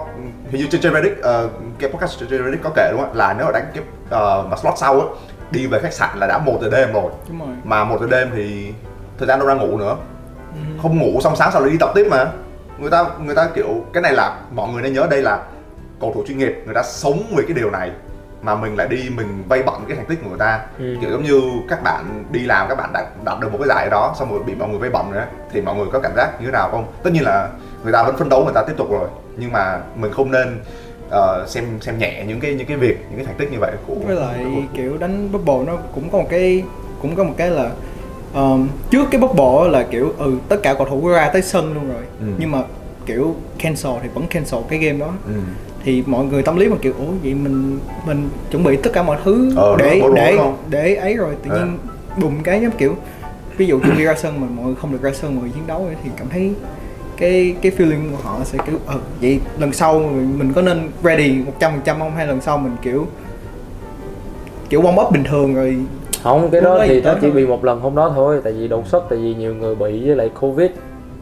[0.50, 1.48] hình như trên trên Reddit ờ,
[1.78, 4.44] cái podcast trên Reddit có kể đúng không ạ là nếu mà đánh cái ờ,
[4.50, 5.06] mà slot sau á
[5.50, 7.10] đi về khách sạn là đã một giờ đêm rồi.
[7.28, 7.48] Đúng rồi.
[7.64, 8.72] Mà một giờ đêm thì
[9.18, 9.96] thời gian đâu ra ngủ nữa.
[10.54, 10.60] Ừ.
[10.82, 12.30] không ngủ xong sáng sau lại đi tập tiếp mà.
[12.78, 15.42] Người ta người ta kiểu cái này là mọi người nên nhớ đây là
[16.00, 17.90] cầu thủ chuyên nghiệp người ta sống với cái điều này
[18.42, 20.60] mà mình lại đi mình vay bận cái thành tích của người ta.
[20.78, 20.96] Ừ.
[21.00, 23.88] kiểu giống như các bạn đi làm các bạn đạt, đạt được một cái giải
[23.90, 26.40] đó xong rồi bị mọi người vay bận nữa thì mọi người có cảm giác
[26.40, 26.86] như thế nào không?
[27.02, 27.48] Tất nhiên là
[27.82, 29.08] người ta vẫn phấn đấu người ta tiếp tục rồi.
[29.36, 30.60] Nhưng mà mình không nên
[31.10, 33.72] ờ, xem xem nhẹ những cái những cái việc những cái thành tích như vậy
[33.86, 36.62] của với lại của kiểu đánh bubble nó cũng có một cái
[37.02, 37.70] cũng có một cái là
[38.34, 41.88] um, trước cái bubble là kiểu ừ tất cả cầu thủ ra tới sân luôn
[41.88, 42.26] rồi Ừ.
[42.38, 42.62] nhưng mà
[43.06, 45.32] kiểu cancel thì vẫn cancel cái game đó ừ.
[45.84, 49.02] thì mọi người tâm lý mà kiểu ủa vậy mình mình chuẩn bị tất cả
[49.02, 50.56] mọi thứ Ờ, để rối để không?
[50.70, 51.58] để ấy rồi tự Ờ.
[51.58, 51.78] nhiên
[52.20, 52.96] bùng cái giống kiểu
[53.56, 55.52] ví dụ chuẩn bị ra sân mà mọi người không được ra sân mọi người
[55.54, 56.52] chiến đấu ấy, thì cảm thấy
[57.20, 59.98] cái cái feeling của họ sẽ kiểu ờ vậy lần sau
[60.38, 63.06] mình có nên ready 100% không hay lần sau mình kiểu
[64.68, 65.76] kiểu warm up bình thường rồi
[66.22, 67.30] không cái đó thì nó chỉ thôi.
[67.30, 70.06] bị một lần hôm đó thôi tại vì đột xuất tại vì nhiều người bị
[70.06, 70.70] với lại covid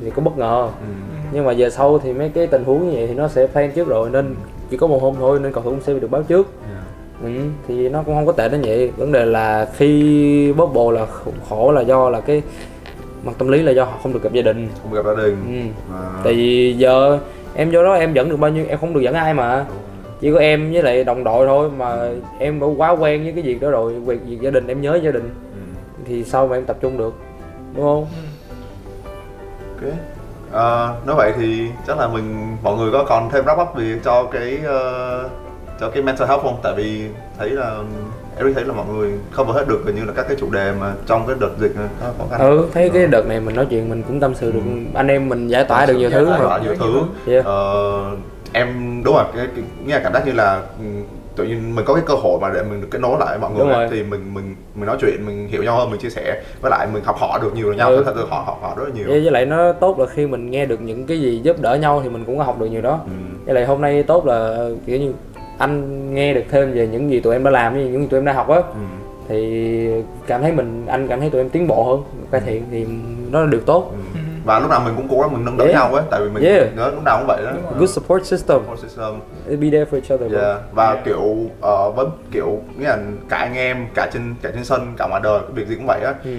[0.04, 0.86] thì có bất ngờ Ừ.
[1.32, 3.70] nhưng mà về sau thì mấy cái tình huống như vậy thì nó sẽ plan
[3.72, 4.34] trước rồi nên
[4.70, 6.46] chỉ có một hôm thôi nên cầu thủ cũng sẽ được báo trước
[7.22, 7.34] Yeah.
[7.36, 11.06] ừ, thì nó cũng không có tệ đến vậy vấn đề là khi bubble là
[11.06, 12.42] khổ- khổ là do là cái
[13.24, 15.36] mặt tâm lý là do họ không được gặp gia đình không gặp gia đình
[15.64, 15.92] ừ.
[15.92, 17.18] Và- tại vì giờ
[17.54, 19.66] em vô đó em dẫn được bao nhiêu em không được dẫn ai mà
[20.20, 22.08] chỉ có em với lại đồng đội thôi mà
[22.38, 25.00] em đã quá quen với cái việc đó rồi việc, việc gia đình em nhớ
[25.02, 25.58] gia đình Ừ.
[26.04, 27.14] thì sao mà em tập trung được
[27.74, 28.06] đúng không
[29.82, 29.92] Ok.
[30.52, 33.94] Ờ, nói vậy thì chắc là mình mọi người có còn thêm wrap up gì
[34.04, 35.28] cho cái ờ,
[35.80, 36.56] cho cái mental health không?
[36.62, 37.08] Tại vì
[37.38, 37.76] thấy là
[38.38, 40.72] Eric thấy là mọi người cover hết được gần như là các cái chủ đề
[40.80, 42.40] mà trong cái đợt dịch này khó khăn.
[42.40, 44.60] ừ thấy cái đợt này mình nói chuyện mình cũng tâm sự được
[44.94, 47.00] anh em mình giải tỏa được nhiều thứ Giải tỏa nhiều thứ.
[47.32, 47.44] Yeah.
[47.44, 48.10] Ờ,
[48.52, 50.84] em đúng rồi, cái, cái là cảm giác như là ừ,
[51.36, 53.50] tự nhiên mình có cái cơ hội mà để mình được kết nối lại mọi
[53.50, 53.88] người rồi.
[53.90, 56.86] thì mình mình mình nói chuyện mình hiểu nhau hơn mình chia sẻ với lại
[56.92, 58.02] mình học hỏi được nhiều nhau Ừ.
[58.06, 60.26] thật sự họ học hỏi rất là nhiều với với lại nó tốt là khi
[60.26, 62.82] mình nghe được những cái gì giúp đỡ nhau thì mình cũng học được nhiều
[62.82, 63.10] đó ừ.
[63.46, 65.12] với lại hôm nay tốt là kiểu như
[65.58, 68.18] anh nghe được thêm về những gì tụi em đã làm với những gì tụi
[68.20, 68.78] em đã học á Ừ.
[69.28, 69.88] thì
[70.26, 72.86] cảm thấy mình anh cảm thấy tụi em tiến bộ hơn cải thiện thì
[73.30, 74.17] nó là điều tốt Ừ.
[74.48, 75.74] và lúc nào mình cũng cố gắng mình nâng đỡ Yeah.
[75.76, 76.76] nhau ấy tại vì mình Yeah.
[76.76, 79.14] nhớ lúc nào cũng vậy đó good support system Support system.
[79.60, 80.32] be there for each other.
[80.42, 80.58] Yeah.
[80.72, 81.04] và Yeah.
[81.04, 85.06] kiểu ờ, với kiểu nghĩa là cả anh em cả trên cả trên sân cả
[85.08, 86.30] ngoài đời cái việc gì cũng vậy á Ừ.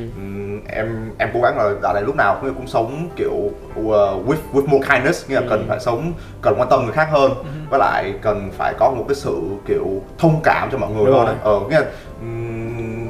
[0.68, 3.34] Em em cố gắng là dạo này lúc nào cũng cũng sống kiểu
[3.80, 3.86] uh,
[4.28, 5.48] with with more kindness nghĩa là Ừ.
[5.50, 7.32] cần phải sống cần quan tâm người khác hơn
[7.70, 9.38] với lại cần phải có một cái sự
[9.68, 9.86] kiểu
[10.18, 11.86] thông cảm cho mọi người Đúng hơn ờ nghĩa là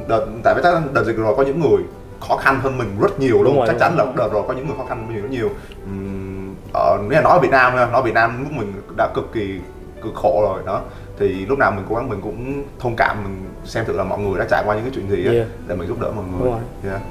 [0.07, 0.61] đợt tại vì
[0.93, 1.83] đợt dịch rồi có những người
[2.27, 4.13] khó khăn hơn mình rất nhiều Đúng luôn rồi, chắc đúng chắn là rồi.
[4.17, 5.49] đợt rồi có những người khó khăn hơn mình rất nhiều.
[5.83, 8.73] Ừm, ờ, nếu là nói ở Việt Nam nha, nói ở Việt Nam lúc mình
[8.97, 9.59] đã cực kỳ
[10.03, 10.81] cực khổ rồi đó.
[11.19, 14.19] Thì lúc nào mình cố gắng mình cũng thông cảm mình xem thử là mọi
[14.19, 15.47] người đã trải qua những cái chuyện gì á Yeah.
[15.67, 16.51] để mình giúp đỡ mọi người.
[16.89, 17.01] Yeah.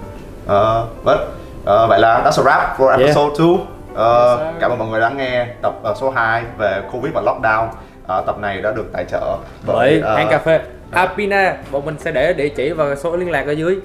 [1.64, 3.56] Ờ, vậy là that's a wrap for episode 2
[3.94, 4.61] Ờ, Yes, sir.
[4.61, 7.66] cảm ơn mọi người đã nghe tập ờ, số 2 về Covid và lockdown.
[8.06, 9.36] Ờ, tập này đã được tài trợ
[9.66, 10.61] bởi ờ, hãng cà phê.
[10.90, 13.78] Apina bọn mình sẽ để địa chỉ và số liên lạc ở dưới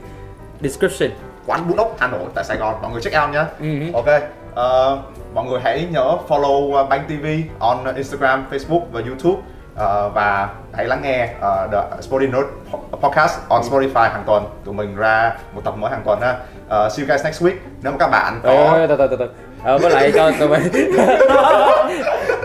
[0.64, 1.10] description.
[1.48, 2.76] Quán bún ốc Hà Nội tại Sài Gòn.
[2.82, 3.44] Mọi người check out nhé.
[3.60, 3.92] Ừ.
[3.94, 4.22] ok.
[4.56, 4.98] Ờ,
[5.34, 7.26] mọi người hãy nhớ follow uh, Banh TV
[7.60, 9.42] on Instagram Facebook và YouTube.
[9.76, 12.48] Ờ, và hãy lắng nghe uh, the Sporty Note
[13.02, 13.70] podcast on Ừ.
[13.72, 14.44] Spotify hàng tuần.
[14.66, 16.36] Tụi mình ra một tập mới hàng tuần ha.
[16.70, 17.56] Ờ, see you guys next week.
[17.82, 19.30] Nếu mà các bạn có từ từ từ từ.
[19.64, 20.62] Ờ, với lại cho tụi mình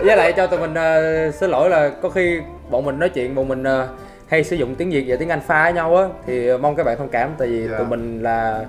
[0.05, 2.39] với lại cho tụi mình ờ, xin lỗi là có khi
[2.69, 3.87] bọn mình nói chuyện bọn mình ờ,
[4.29, 6.83] hay sử dụng tiếng việt và tiếng anh pha với nhau á thì mong các
[6.85, 7.77] bạn thông cảm tại vì Dạ.
[7.77, 8.65] tụi mình là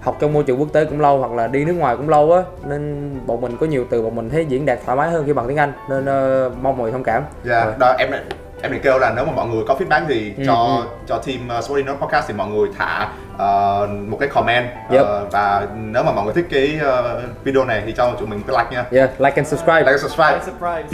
[0.00, 2.32] học trong môi trường quốc tế cũng lâu hoặc là đi nước ngoài cũng lâu
[2.32, 5.22] á nên bọn mình có nhiều từ bọn mình thấy diễn đạt thoải mái hơn
[5.26, 8.10] khi bằng tiếng anh nên ờ, mong mọi người thông cảm Dạ, đó em
[8.62, 10.82] em định kêu là nếu mà mọi người có feedback gì Ừ, cho ừ.
[11.06, 15.00] cho team uh, Sporty Note podcast thì mọi người thả ờ, một cái comment Yep.
[15.02, 18.42] Ờ, và nếu mà mọi người thích cái ờ, video này thì cho tụi mình
[18.46, 18.84] cái like nha.
[18.98, 20.38] yeah like and subscribe Like and subscribe.
[20.44, 20.88] surprise